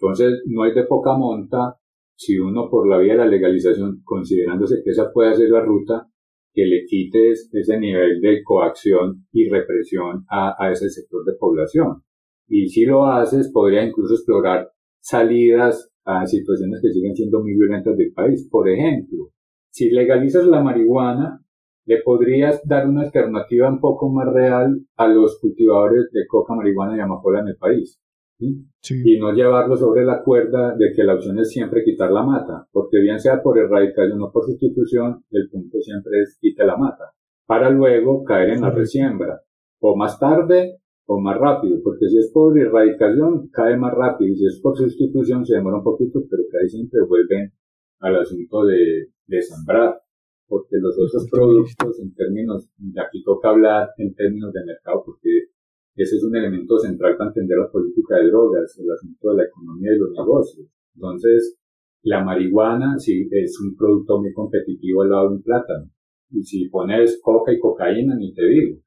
Entonces 0.00 0.42
no 0.46 0.62
hay 0.62 0.74
de 0.74 0.84
poca 0.84 1.16
monta 1.16 1.76
si 2.20 2.38
uno 2.38 2.68
por 2.68 2.86
la 2.86 2.98
vía 2.98 3.14
de 3.14 3.20
la 3.20 3.26
legalización, 3.26 4.02
considerándose 4.04 4.82
que 4.84 4.90
esa 4.90 5.10
puede 5.10 5.34
ser 5.36 5.48
la 5.48 5.64
ruta, 5.64 6.06
que 6.52 6.66
le 6.66 6.84
quites 6.84 7.48
ese 7.50 7.80
nivel 7.80 8.20
de 8.20 8.42
coacción 8.44 9.26
y 9.32 9.48
represión 9.48 10.26
a, 10.28 10.54
a 10.58 10.70
ese 10.70 10.90
sector 10.90 11.24
de 11.24 11.32
población. 11.40 12.02
Y 12.46 12.68
si 12.68 12.84
lo 12.84 13.06
haces, 13.06 13.50
podría 13.50 13.86
incluso 13.86 14.12
explorar 14.12 14.68
salidas 15.00 15.90
a 16.04 16.26
situaciones 16.26 16.82
que 16.82 16.92
siguen 16.92 17.16
siendo 17.16 17.40
muy 17.40 17.54
violentas 17.54 17.96
del 17.96 18.12
país. 18.12 18.46
Por 18.50 18.68
ejemplo, 18.68 19.30
si 19.70 19.88
legalizas 19.88 20.44
la 20.44 20.62
marihuana, 20.62 21.42
le 21.86 22.02
podrías 22.02 22.60
dar 22.66 22.86
una 22.86 23.00
alternativa 23.00 23.66
un 23.70 23.80
poco 23.80 24.10
más 24.10 24.30
real 24.30 24.78
a 24.98 25.08
los 25.08 25.40
cultivadores 25.40 26.10
de 26.12 26.26
coca, 26.28 26.54
marihuana 26.54 26.98
y 26.98 27.00
amapola 27.00 27.40
en 27.40 27.48
el 27.48 27.56
país 27.56 27.98
y 28.40 29.18
no 29.18 29.32
llevarlo 29.32 29.76
sobre 29.76 30.04
la 30.04 30.22
cuerda 30.22 30.74
de 30.74 30.92
que 30.94 31.04
la 31.04 31.14
opción 31.14 31.38
es 31.38 31.50
siempre 31.50 31.84
quitar 31.84 32.10
la 32.10 32.22
mata, 32.22 32.66
porque 32.72 32.98
bien 33.00 33.18
sea 33.20 33.42
por 33.42 33.58
erradicación 33.58 34.20
o 34.22 34.32
por 34.32 34.44
sustitución, 34.44 35.22
el 35.30 35.48
punto 35.50 35.78
siempre 35.80 36.22
es 36.22 36.38
quite 36.40 36.64
la 36.64 36.76
mata, 36.76 37.12
para 37.46 37.68
luego 37.70 38.24
caer 38.24 38.50
en 38.50 38.62
la 38.62 38.70
resiembra, 38.70 39.40
o 39.80 39.96
más 39.96 40.18
tarde 40.18 40.78
o 41.06 41.20
más 41.20 41.38
rápido, 41.38 41.80
porque 41.82 42.08
si 42.08 42.18
es 42.18 42.30
por 42.32 42.58
erradicación 42.58 43.48
cae 43.52 43.76
más 43.76 43.92
rápido 43.94 44.32
y 44.32 44.36
si 44.36 44.46
es 44.46 44.60
por 44.62 44.76
sustitución 44.76 45.44
se 45.44 45.56
demora 45.56 45.78
un 45.78 45.84
poquito, 45.84 46.20
pero 46.30 46.42
ahí 46.62 46.68
siempre 46.68 47.00
vuelven 47.06 47.52
al 47.98 48.16
asunto 48.16 48.64
de, 48.64 49.08
de 49.26 49.42
sembrar, 49.42 50.00
porque 50.46 50.76
los 50.80 50.96
otros 50.98 51.28
productos 51.30 52.00
en 52.00 52.14
términos, 52.14 52.68
de 52.78 53.00
aquí 53.00 53.22
toca 53.22 53.50
hablar 53.50 53.90
en 53.98 54.14
términos 54.14 54.52
de 54.52 54.64
mercado, 54.64 55.02
porque 55.04 55.50
ese 55.96 56.16
es 56.16 56.24
un 56.24 56.36
elemento 56.36 56.78
central 56.78 57.16
para 57.16 57.30
entender 57.30 57.58
la 57.58 57.70
política 57.70 58.16
de 58.16 58.28
drogas, 58.28 58.78
el 58.78 58.90
asunto 58.90 59.30
de 59.30 59.36
la 59.36 59.44
economía 59.44 59.92
y 59.94 59.98
los 59.98 60.10
negocios. 60.12 60.66
Entonces, 60.94 61.58
la 62.02 62.24
marihuana 62.24 62.98
sí 62.98 63.28
es 63.30 63.60
un 63.60 63.76
producto 63.76 64.20
muy 64.20 64.32
competitivo 64.32 65.02
al 65.02 65.10
lado 65.10 65.28
de 65.28 65.36
un 65.36 65.42
plátano. 65.42 65.90
Y 66.30 66.42
si 66.42 66.68
pones 66.68 67.20
coca 67.22 67.52
y 67.52 67.58
cocaína, 67.58 68.14
ni 68.16 68.32
te 68.32 68.46
digo. 68.46 68.78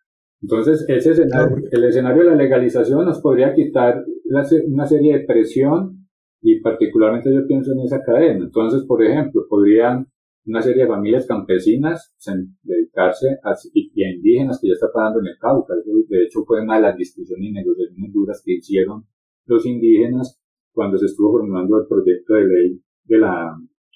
Entonces, 0.42 0.86
ese 0.88 1.12
escenario, 1.12 1.58
el 1.72 1.84
escenario 1.84 2.24
de 2.24 2.30
la 2.30 2.36
legalización 2.36 3.06
nos 3.06 3.22
podría 3.22 3.54
quitar 3.54 4.04
una 4.26 4.86
serie 4.86 5.20
de 5.20 5.26
presión 5.26 6.08
y 6.42 6.60
particularmente 6.60 7.34
yo 7.34 7.48
pienso 7.48 7.72
en 7.72 7.80
esa 7.82 8.02
cadena. 8.02 8.46
Entonces, 8.46 8.84
por 8.86 9.04
ejemplo, 9.04 9.46
podrían 9.48 10.08
una 10.46 10.62
serie 10.62 10.84
de 10.84 10.90
familias 10.90 11.26
campesinas 11.26 12.16
dedicarse 12.64 13.28
a, 13.44 13.54
y, 13.74 13.92
indígenas 13.96 14.60
que 14.62 14.68
ya 14.68 14.74
está 14.74 14.88
pagando 14.94 15.20
en 15.20 15.28
el 15.28 15.38
Cauca. 15.40 15.74
De 15.76 16.24
hecho, 16.24 16.44
fue 16.46 16.62
una 16.62 16.76
de 16.76 16.82
las 16.82 16.98
discusiones 16.98 17.50
y 17.50 17.52
negociaciones 17.54 18.14
duras 18.14 18.42
que 18.46 18.54
hicieron 18.54 19.06
los 19.46 19.66
indígenas 19.66 20.40
cuando 20.74 20.98
se 20.98 21.06
estuvo 21.06 21.32
formulando 21.32 21.80
el 21.80 21.88
proyecto 21.88 22.34
de 22.34 22.46
ley 22.46 22.82
de 23.06 23.18
la 23.18 23.56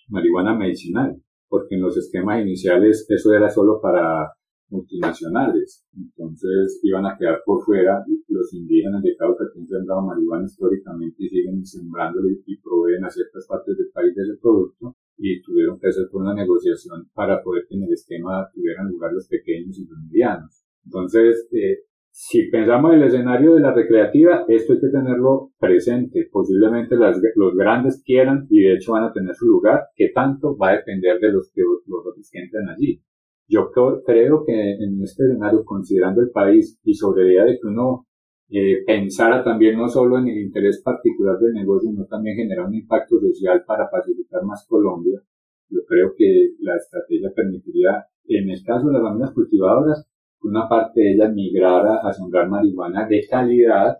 marihuana 0.10 0.56
medicinal, 0.56 1.22
porque 1.50 1.76
en 1.76 1.82
los 1.82 1.98
esquemas 1.98 2.42
iniciales 2.42 3.06
eso 3.10 3.34
era 3.34 3.50
solo 3.50 3.82
para 3.82 4.32
multinacionales. 4.70 5.86
Entonces 5.96 6.80
iban 6.84 7.06
a 7.06 7.18
quedar 7.18 7.42
por 7.46 7.64
fuera 7.64 8.04
los 8.28 8.54
indígenas 8.54 9.02
de 9.04 9.16
Cauca 9.16 9.46
que 9.54 9.60
han 9.60 9.68
sembrado 9.68 10.02
marihuana 10.02 10.46
históricamente 10.46 11.16
y 11.20 11.30
siguen 11.30 11.66
sembrándolo 11.66 12.30
y 12.30 12.58
proveen 12.58 13.06
a 13.06 13.10
ciertas 13.10 13.48
partes 13.48 13.78
del 13.78 13.90
país 13.94 14.16
de 14.16 14.24
ese 14.24 14.38
producto 14.42 14.96
y 15.18 15.42
tuvieron 15.42 15.80
que 15.80 15.88
hacer 15.88 16.08
una 16.14 16.34
negociación 16.34 17.10
para 17.14 17.42
poder 17.42 17.66
que 17.68 17.76
en 17.76 17.84
el 17.84 17.94
esquema 17.94 18.50
tuvieran 18.54 18.90
lugar 18.90 19.14
los 19.14 19.28
pequeños 19.28 19.78
y 19.80 19.88
los 19.88 19.98
medianos. 20.00 20.64
Entonces, 20.86 21.48
eh, 21.52 21.80
si 22.12 22.50
pensamos 22.50 22.94
en 22.94 23.02
el 23.02 23.08
escenario 23.08 23.56
de 23.56 23.62
la 23.62 23.74
recreativa, 23.74 24.46
esto 24.48 24.74
hay 24.74 24.80
que 24.80 24.88
tenerlo 24.88 25.52
presente. 25.60 26.28
Posiblemente 26.32 26.96
las, 26.96 27.18
los 27.36 27.56
grandes 27.56 28.02
quieran 28.04 28.48
y 28.50 28.62
de 28.62 28.76
hecho 28.76 28.94
van 28.94 29.04
a 29.04 29.14
tener 29.14 29.36
su 29.36 29.46
lugar, 29.46 29.82
que 29.96 30.10
tanto 30.14 30.58
va 30.58 30.70
a 30.70 30.78
depender 30.78 31.20
de 31.20 31.32
los 31.32 31.52
que, 31.54 31.62
los 31.62 32.30
que 32.32 32.40
entren 32.40 32.70
allí. 32.70 33.02
Yo 33.48 33.72
creo 33.72 34.44
que 34.46 34.54
en 34.54 35.02
este 35.02 35.24
escenario, 35.24 35.64
considerando 35.64 36.22
el 36.22 36.32
país 36.32 36.80
y 36.84 36.94
sobre 36.94 37.24
la 37.24 37.32
idea 37.32 37.46
de 37.46 37.60
que 37.60 37.68
uno 37.68 38.06
eh, 38.50 38.84
pensara 38.86 39.44
también 39.44 39.78
no 39.78 39.88
solo 39.88 40.18
en 40.18 40.28
el 40.28 40.38
interés 40.38 40.82
particular 40.82 41.38
del 41.40 41.54
negocio, 41.54 41.90
sino 41.90 42.06
también 42.06 42.38
generar 42.38 42.66
un 42.66 42.76
impacto 42.76 43.20
social 43.20 43.64
para 43.66 43.90
facilitar 43.90 44.44
más 44.44 44.66
Colombia, 44.68 45.22
yo 45.70 45.82
creo 45.86 46.14
que 46.18 46.54
la 46.60 46.76
estrategia 46.76 47.32
permitiría, 47.36 48.06
en 48.26 48.50
el 48.50 48.64
caso 48.64 48.88
de 48.88 48.94
las 48.94 49.02
familias 49.02 49.34
cultivadoras, 49.34 50.08
una 50.42 50.68
parte 50.70 51.02
de 51.02 51.14
ellas 51.14 51.34
migrara 51.34 52.00
a 52.04 52.14
sembrar 52.14 52.48
marihuana 52.48 53.08
de 53.08 53.22
calidad 53.30 53.98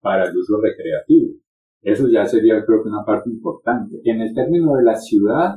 para 0.00 0.30
el 0.30 0.36
uso 0.36 0.60
recreativo. 0.60 1.34
Eso 1.82 2.08
ya 2.08 2.24
sería, 2.24 2.64
creo 2.64 2.82
que, 2.82 2.88
una 2.88 3.04
parte 3.04 3.30
importante. 3.30 4.00
En 4.04 4.20
el 4.20 4.34
término 4.34 4.76
de 4.76 4.84
la 4.84 4.96
ciudad, 4.96 5.56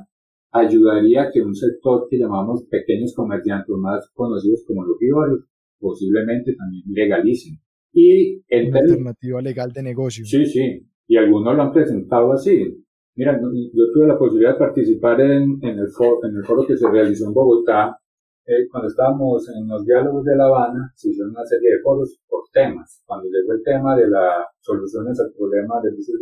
ayudaría 0.53 1.23
a 1.23 1.31
que 1.31 1.41
un 1.41 1.55
sector 1.55 2.07
que 2.09 2.17
llamamos 2.17 2.63
pequeños 2.69 3.13
comerciantes, 3.15 3.75
más 3.75 4.09
conocidos 4.13 4.63
como 4.67 4.85
los 4.85 4.97
vivarios, 4.99 5.45
posiblemente 5.79 6.55
también 6.55 6.83
legalicen. 6.87 7.59
Y 7.91 8.41
en 8.47 8.69
Una 8.69 8.79
alternativa 8.79 9.41
legal 9.41 9.71
de 9.71 9.83
negocio. 9.83 10.25
Sí, 10.25 10.45
sí. 10.45 10.87
Y 11.07 11.17
algunos 11.17 11.55
lo 11.55 11.63
han 11.63 11.73
presentado 11.73 12.31
así. 12.33 12.83
Mira, 13.15 13.39
yo 13.39 13.83
tuve 13.93 14.07
la 14.07 14.17
posibilidad 14.17 14.53
de 14.53 14.59
participar 14.59 15.21
en, 15.21 15.59
en, 15.61 15.77
el, 15.77 15.89
foro, 15.89 16.19
en 16.23 16.35
el 16.35 16.43
foro 16.43 16.65
que 16.65 16.77
se 16.77 16.89
realizó 16.89 17.27
en 17.27 17.33
Bogotá. 17.33 17.97
Eh, 18.45 18.67
cuando 18.69 18.89
estábamos 18.89 19.47
en 19.49 19.67
los 19.67 19.85
diálogos 19.85 20.23
de 20.25 20.35
La 20.35 20.45
Habana, 20.45 20.91
se 20.95 21.09
hicieron 21.09 21.31
una 21.31 21.45
serie 21.45 21.69
de 21.75 21.81
foros 21.81 22.19
por 22.27 22.43
temas. 22.51 23.01
Cuando 23.05 23.27
llegó 23.29 23.53
el 23.53 23.63
tema 23.63 23.95
de 23.95 24.09
las 24.09 24.47
soluciones 24.59 25.19
al 25.19 25.31
problema 25.37 25.79
del 25.81 25.93
uso 25.93 26.13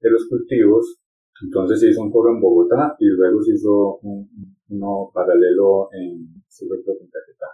de 0.00 0.10
los 0.10 0.26
cultivos, 0.28 1.01
entonces 1.40 1.80
se 1.80 1.90
hizo 1.90 2.02
un 2.02 2.12
foro 2.12 2.32
en 2.32 2.40
Bogotá 2.40 2.94
y 2.98 3.06
luego 3.06 3.42
se 3.42 3.54
hizo 3.54 3.98
un, 4.02 4.28
uno 4.68 5.10
paralelo 5.12 5.88
en 5.92 6.42
Caquetá. 6.48 7.46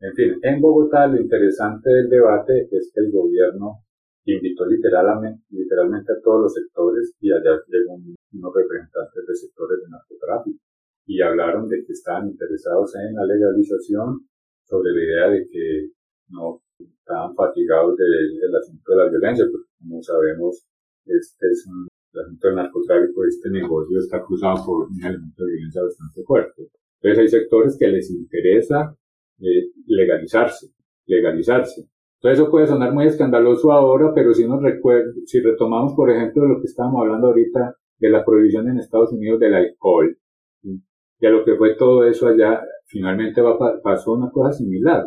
En 0.00 0.14
fin, 0.14 0.38
en 0.42 0.60
Bogotá 0.60 1.06
lo 1.06 1.20
interesante 1.20 1.90
del 1.90 2.08
debate 2.08 2.68
es 2.70 2.90
que 2.94 3.00
el 3.00 3.12
gobierno 3.12 3.84
invitó 4.24 4.66
literalmente, 4.66 5.42
literalmente 5.50 6.12
a 6.12 6.20
todos 6.22 6.42
los 6.42 6.54
sectores 6.54 7.14
y 7.20 7.32
allá 7.32 7.58
llegó 7.66 7.94
unos 7.94 8.54
representantes 8.54 9.26
de 9.26 9.34
sectores 9.34 9.78
de 9.80 9.90
narcotráfico 9.90 10.58
y 11.06 11.20
hablaron 11.20 11.68
de 11.68 11.84
que 11.84 11.92
estaban 11.92 12.28
interesados 12.28 12.94
en 12.96 13.14
la 13.14 13.24
legalización 13.24 14.28
sobre 14.64 14.92
la 14.92 15.02
idea 15.02 15.28
de 15.30 15.48
que 15.48 15.90
no 16.28 16.62
estaban 16.78 17.34
fatigados 17.34 17.96
del 17.96 18.56
asunto 18.56 18.92
de 18.92 18.96
la 18.96 19.10
violencia, 19.10 19.44
porque 19.50 19.68
como 19.78 20.02
sabemos, 20.02 20.64
este 21.04 21.46
es 21.48 21.66
un 21.66 21.88
el 22.12 22.20
asunto 22.20 22.46
del 22.46 22.56
narcotráfico, 22.56 23.24
este 23.24 23.50
negocio 23.50 23.98
está 23.98 24.22
cruzado 24.22 24.64
por 24.66 24.88
un 24.88 25.02
elemento 25.02 25.44
de 25.44 25.52
violencia 25.52 25.82
bastante 25.82 26.22
fuerte. 26.24 26.68
Entonces 27.00 27.18
hay 27.18 27.28
sectores 27.28 27.76
que 27.78 27.88
les 27.88 28.10
interesa 28.10 28.94
eh, 29.40 29.70
legalizarse, 29.86 30.68
legalizarse. 31.06 31.88
Entonces 32.16 32.38
eso 32.38 32.50
puede 32.50 32.66
sonar 32.66 32.92
muy 32.92 33.06
escandaloso 33.06 33.72
ahora, 33.72 34.12
pero 34.14 34.32
si 34.32 34.46
nos 34.46 34.62
recuerda, 34.62 35.10
si 35.24 35.40
retomamos 35.40 35.94
por 35.94 36.10
ejemplo 36.10 36.46
lo 36.46 36.60
que 36.60 36.66
estábamos 36.66 37.02
hablando 37.02 37.28
ahorita 37.28 37.76
de 37.98 38.10
la 38.10 38.24
prohibición 38.24 38.68
en 38.68 38.78
Estados 38.78 39.12
Unidos 39.12 39.40
del 39.40 39.54
alcohol, 39.54 40.16
y 40.62 41.26
a 41.26 41.30
lo 41.30 41.44
que 41.44 41.56
fue 41.56 41.76
todo 41.76 42.04
eso 42.04 42.26
allá, 42.28 42.60
finalmente 42.86 43.42
pasó 43.82 44.12
una 44.12 44.30
cosa 44.30 44.52
similar. 44.52 45.06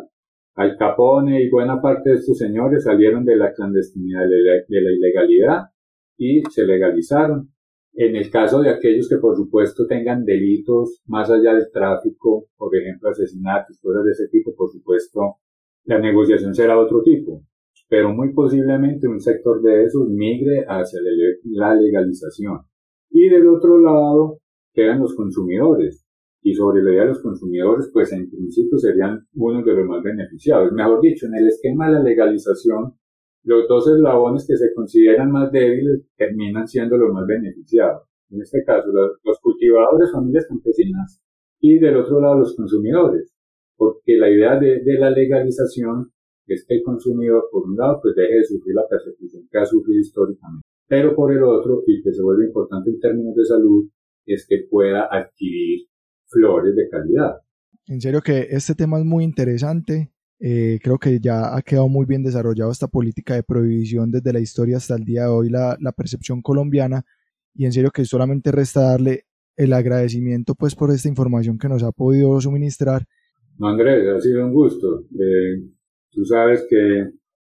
Al 0.54 0.76
Capone 0.78 1.42
y 1.42 1.50
buena 1.50 1.80
parte 1.80 2.10
de 2.10 2.16
estos 2.16 2.38
señores 2.38 2.84
salieron 2.84 3.24
de 3.24 3.36
la 3.36 3.52
clandestinidad, 3.52 4.22
de 4.22 4.80
la 4.80 4.90
ilegalidad 4.92 5.66
y 6.16 6.42
se 6.50 6.64
legalizaron. 6.64 7.50
En 7.94 8.14
el 8.14 8.30
caso 8.30 8.60
de 8.60 8.70
aquellos 8.70 9.08
que 9.08 9.16
por 9.16 9.36
supuesto 9.36 9.86
tengan 9.86 10.24
delitos 10.24 11.00
más 11.06 11.30
allá 11.30 11.54
del 11.54 11.70
tráfico, 11.72 12.46
por 12.56 12.76
ejemplo 12.76 13.08
asesinatos, 13.08 13.80
cosas 13.80 14.04
de 14.04 14.10
ese 14.10 14.28
tipo, 14.28 14.54
por 14.54 14.70
supuesto 14.70 15.36
la 15.84 15.98
negociación 15.98 16.54
será 16.54 16.78
otro 16.78 17.02
tipo. 17.02 17.42
Pero 17.88 18.12
muy 18.12 18.32
posiblemente 18.34 19.06
un 19.06 19.20
sector 19.20 19.62
de 19.62 19.84
esos 19.84 20.08
migre 20.08 20.64
hacia 20.68 21.00
la 21.44 21.74
legalización. 21.74 22.58
Y 23.10 23.28
del 23.28 23.48
otro 23.48 23.78
lado 23.78 24.40
quedan 24.74 25.00
los 25.00 25.14
consumidores. 25.14 26.04
Y 26.42 26.54
sobre 26.54 26.82
la 26.82 26.90
idea 26.90 27.02
de 27.02 27.08
los 27.08 27.22
consumidores, 27.22 27.88
pues 27.92 28.12
en 28.12 28.28
principio 28.28 28.78
serían 28.78 29.26
uno 29.34 29.64
de 29.64 29.72
los 29.72 29.86
más 29.86 30.02
beneficiados. 30.02 30.72
Mejor 30.72 31.00
dicho, 31.00 31.26
en 31.26 31.34
el 31.36 31.48
esquema 31.48 31.86
de 31.86 31.94
la 31.94 32.02
legalización, 32.02 32.94
los 33.46 33.68
dos 33.68 33.86
eslabones 33.86 34.44
que 34.46 34.56
se 34.56 34.74
consideran 34.74 35.30
más 35.30 35.52
débiles 35.52 36.02
terminan 36.16 36.66
siendo 36.66 36.96
los 36.96 37.12
más 37.12 37.24
beneficiados. 37.26 38.02
En 38.28 38.42
este 38.42 38.64
caso, 38.64 38.88
los, 38.90 39.38
cultivadores, 39.40 40.10
familias 40.10 40.46
campesinas, 40.48 41.22
y 41.60 41.78
del 41.78 41.96
otro 41.96 42.20
lado 42.20 42.40
los 42.40 42.56
consumidores, 42.56 43.32
porque 43.76 44.16
la 44.16 44.28
idea 44.28 44.58
de, 44.58 44.82
la 44.98 45.10
legalización 45.10 46.10
es 46.48 46.66
que 46.66 46.74
el 46.74 46.82
consumidor, 46.82 47.44
por 47.52 47.66
un 47.66 47.76
lado, 47.76 48.00
pues 48.02 48.16
deje 48.16 48.34
de 48.34 48.44
sufrir 48.44 48.74
la 48.74 48.88
persecución 48.88 49.48
que 49.48 49.58
ha 49.58 49.64
sufrido 49.64 50.00
históricamente. 50.00 50.66
pero 50.88 51.14
por 51.14 51.32
el 51.32 51.42
otro, 51.44 51.84
y 51.86 52.02
que 52.02 52.12
se 52.12 52.22
vuelve 52.22 52.46
importante 52.46 52.90
en 52.90 52.98
términos 52.98 53.34
de 53.36 53.44
salud, 53.44 53.88
es 54.26 54.44
que 54.48 54.66
pueda 54.68 55.08
adquirir 55.08 55.86
flores 56.26 56.74
de 56.74 56.88
calidad. 56.88 57.36
En 57.86 58.00
serio 58.00 58.20
que 58.22 58.48
este 58.50 58.74
tema 58.74 58.98
es 58.98 59.04
muy 59.04 59.22
interesante. 59.22 60.10
Eh, 60.38 60.78
creo 60.82 60.98
que 60.98 61.18
ya 61.18 61.56
ha 61.56 61.62
quedado 61.62 61.88
muy 61.88 62.04
bien 62.04 62.22
desarrollado 62.22 62.70
esta 62.70 62.88
política 62.88 63.34
de 63.34 63.42
prohibición 63.42 64.10
desde 64.10 64.32
la 64.32 64.40
historia 64.40 64.76
hasta 64.76 64.94
el 64.94 65.04
día 65.04 65.22
de 65.22 65.28
hoy, 65.28 65.48
la, 65.48 65.76
la 65.80 65.92
percepción 65.92 66.42
colombiana. 66.42 67.04
Y 67.54 67.64
en 67.64 67.72
serio 67.72 67.90
que 67.90 68.04
solamente 68.04 68.52
resta 68.52 68.82
darle 68.82 69.24
el 69.56 69.72
agradecimiento 69.72 70.54
pues 70.54 70.74
por 70.74 70.90
esta 70.90 71.08
información 71.08 71.58
que 71.58 71.68
nos 71.68 71.82
ha 71.82 71.92
podido 71.92 72.38
suministrar. 72.40 73.04
No, 73.58 73.68
Andrés, 73.68 74.06
ha 74.06 74.20
sido 74.20 74.44
un 74.44 74.52
gusto. 74.52 75.06
Eh, 75.18 75.62
tú 76.10 76.24
sabes 76.24 76.66
que 76.68 77.10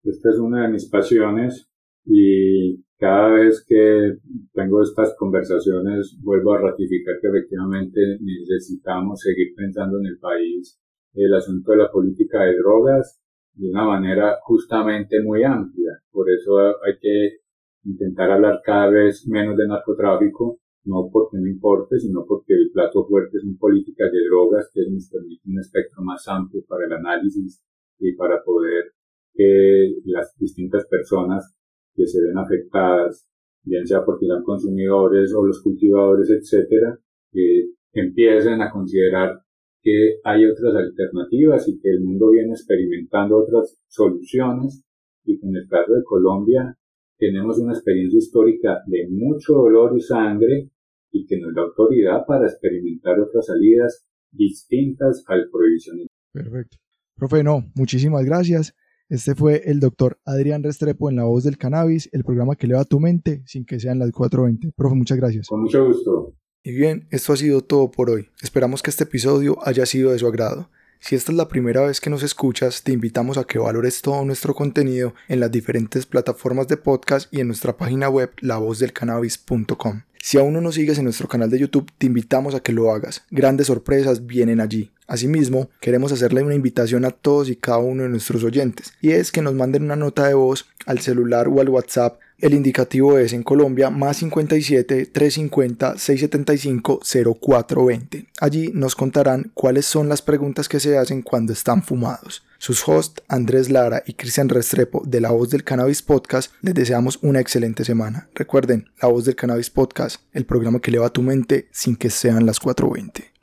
esta 0.05 0.31
es 0.31 0.39
una 0.39 0.62
de 0.62 0.72
mis 0.72 0.87
pasiones 0.87 1.68
y 2.05 2.85
cada 2.99 3.31
vez 3.31 3.64
que 3.66 4.18
tengo 4.53 4.83
estas 4.83 5.14
conversaciones 5.18 6.16
vuelvo 6.22 6.55
a 6.55 6.61
ratificar 6.61 7.16
que 7.20 7.29
efectivamente 7.29 8.01
necesitamos 8.20 9.20
seguir 9.20 9.55
pensando 9.57 9.99
en 9.99 10.07
el 10.07 10.18
país 10.18 10.81
el 11.25 11.35
asunto 11.35 11.73
de 11.73 11.79
la 11.79 11.91
política 11.91 12.45
de 12.45 12.57
drogas 12.57 13.21
de 13.55 13.71
una 13.71 13.85
manera 13.85 14.39
justamente 14.43 15.21
muy 15.23 15.43
amplia. 15.43 16.01
Por 16.11 16.31
eso 16.31 16.59
hay 16.85 16.99
que 17.01 17.39
intentar 17.85 18.31
hablar 18.31 18.61
cada 18.64 18.91
vez 18.91 19.27
menos 19.27 19.57
de 19.57 19.66
narcotráfico, 19.66 20.61
no 20.85 21.09
porque 21.12 21.39
no 21.39 21.49
importe, 21.49 21.99
sino 21.99 22.25
porque 22.27 22.55
el 22.55 22.71
plato 22.73 23.05
fuerte 23.07 23.39
son 23.41 23.59
políticas 23.59 24.12
de 24.12 24.25
drogas 24.29 24.71
que 24.73 24.83
nos 24.91 25.09
permiten 25.11 25.53
un 25.53 25.61
espectro 25.61 26.03
más 26.03 26.27
amplio 26.29 26.62
para 26.69 26.87
el 26.87 26.93
análisis 26.93 27.62
y 27.99 28.14
para 28.14 28.43
poder 28.45 28.93
que 29.35 29.97
las 30.05 30.37
distintas 30.39 30.87
personas 30.87 31.55
que 31.95 32.07
se 32.07 32.23
ven 32.23 32.39
afectadas, 32.39 33.29
bien 33.64 33.87
sea 33.87 34.05
porque 34.05 34.27
sean 34.27 34.43
consumidores 34.45 35.35
o 35.35 35.45
los 35.45 35.62
cultivadores, 35.62 36.31
etcétera, 36.31 36.99
que 37.33 37.71
empiecen 37.93 38.62
a 38.62 38.71
considerar 38.71 39.41
que 39.83 40.18
hay 40.24 40.45
otras 40.45 40.74
alternativas 40.74 41.68
y 41.68 41.79
que 41.81 41.91
el 41.91 42.01
mundo 42.01 42.31
viene 42.31 42.51
experimentando 42.51 43.39
otras 43.39 43.81
soluciones 43.87 44.85
y 45.24 45.39
que 45.39 45.47
en 45.47 45.57
el 45.57 45.68
caso 45.68 45.95
de 45.95 46.05
Colombia 46.05 46.76
tenemos 47.18 47.59
una 47.59 47.72
experiencia 47.72 48.18
histórica 48.18 48.79
de 48.87 49.09
mucho 49.11 49.55
dolor 49.55 49.97
y 49.97 50.01
sangre 50.01 50.70
y 51.11 51.26
que 51.26 51.39
nos 51.39 51.55
da 51.55 51.62
autoridad 51.62 52.24
para 52.26 52.47
experimentar 52.47 53.18
otras 53.18 53.47
salidas 53.47 54.07
distintas 54.31 55.24
al 55.26 55.49
prohibicionismo. 55.51 56.09
Perfecto. 56.33 56.76
Profe, 57.16 57.43
no, 57.43 57.64
muchísimas 57.74 58.24
gracias. 58.24 58.74
Este 59.09 59.35
fue 59.35 59.62
el 59.64 59.81
doctor 59.81 60.18
Adrián 60.24 60.62
Restrepo 60.62 61.09
en 61.09 61.16
La 61.16 61.24
Voz 61.24 61.45
del 61.45 61.57
Cannabis, 61.57 62.09
el 62.12 62.24
programa 62.24 62.57
que 62.57 62.66
eleva 62.66 62.85
tu 62.85 63.01
mente 63.01 63.43
sin 63.47 63.64
que 63.64 63.81
sean 63.81 63.99
las 63.99 64.11
4.20. 64.11 64.74
Profe, 64.76 64.95
muchas 64.95 65.16
gracias. 65.16 65.49
Con 65.49 65.62
mucho 65.62 65.87
gusto. 65.87 66.35
Y 66.62 66.72
bien, 66.72 67.06
esto 67.11 67.32
ha 67.32 67.36
sido 67.36 67.62
todo 67.62 67.90
por 67.90 68.11
hoy. 68.11 68.30
Esperamos 68.42 68.82
que 68.82 68.90
este 68.90 69.04
episodio 69.04 69.59
haya 69.66 69.86
sido 69.86 70.12
de 70.12 70.18
su 70.18 70.26
agrado. 70.26 70.70
Si 71.00 71.14
esta 71.14 71.30
es 71.30 71.38
la 71.38 71.48
primera 71.48 71.82
vez 71.82 72.00
que 72.00 72.11
nos 72.11 72.22
escuchas, 72.24 72.82
te 72.82 72.92
invitamos 72.92 73.38
a 73.38 73.44
que 73.44 73.59
valores 73.59 74.02
todo 74.02 74.24
nuestro 74.24 74.54
contenido 74.54 75.14
en 75.28 75.40
las 75.40 75.50
diferentes 75.52 76.06
plataformas 76.06 76.66
de 76.66 76.76
podcast 76.76 77.32
y 77.32 77.40
en 77.40 77.46
nuestra 77.46 77.76
página 77.76 78.09
web 78.09 78.32
lavozdelcannabis.com. 78.40 80.02
Si 80.23 80.39
aún 80.39 80.53
no 80.53 80.61
nos 80.61 80.75
sigues 80.75 80.99
en 80.99 81.05
nuestro 81.05 81.29
canal 81.29 81.51
de 81.51 81.59
YouTube, 81.59 81.91
te 81.99 82.07
invitamos 82.07 82.55
a 82.55 82.61
que 82.61 82.73
lo 82.73 82.93
hagas. 82.93 83.23
Grandes 83.31 83.69
sorpresas 83.69 84.27
vienen 84.27 84.61
allí. 84.61 84.91
Asimismo, 85.07 85.71
queremos 85.81 86.12
hacerle 86.12 86.43
una 86.43 86.55
invitación 86.55 87.07
a 87.07 87.11
todos 87.11 87.49
y 87.49 87.57
cada 87.57 87.79
uno 87.79 88.03
de 88.03 88.11
nuestros 88.11 88.45
oyentes, 88.45 88.93
y 89.01 89.12
es 89.12 89.33
que 89.33 89.41
nos 89.41 89.55
manden 89.55 89.85
una 89.85 89.97
nota 89.97 90.27
de 90.27 90.35
voz 90.35 90.66
al 90.85 90.99
celular 90.99 91.49
o 91.49 91.62
al 91.62 91.71
WhatsApp. 91.71 92.21
El 92.39 92.53
indicativo 92.53 93.19
es 93.19 93.33
en 93.33 93.43
Colombia 93.43 93.89
más 93.91 94.19
57 94.19 95.07
350 95.07 95.97
675 95.99 97.01
0420. 97.41 98.27
Allí 98.39 98.71
nos 98.75 98.95
contarán 98.95 99.51
cuáles 99.55 99.87
son 99.87 100.11
las 100.11 100.21
preguntas 100.21 100.69
que 100.69 100.79
se 100.79 100.99
hacen 100.99 101.23
cuando 101.23 101.55
están 101.55 101.83
fumados. 101.83 102.43
Sus 102.61 102.82
hosts 102.88 103.22
Andrés 103.28 103.70
Lara 103.70 104.02
y 104.04 104.14
Cristian 104.14 104.48
Restrepo 104.48 105.02
de 105.06 105.20
La 105.20 105.30
Voz 105.30 105.50
del 105.50 105.62
Cannabis 105.62 106.02
Podcast 106.02 106.52
les 106.61 106.74
deseamos 106.74 107.20
una 107.22 107.38
excelente 107.38 107.84
semana. 107.84 108.28
Recuerden, 108.34 108.90
La 109.00 109.09
Voz 109.09 109.24
del 109.24 109.36
Cannabis 109.36 109.70
Podcast, 109.70 110.22
el 110.32 110.44
programa 110.44 110.80
que 110.80 110.90
eleva 110.90 111.09
tu 111.11 111.22
mente 111.22 111.68
sin 111.70 111.94
que 111.94 112.11
sean 112.11 112.46
las 112.46 112.59
420. 112.59 113.38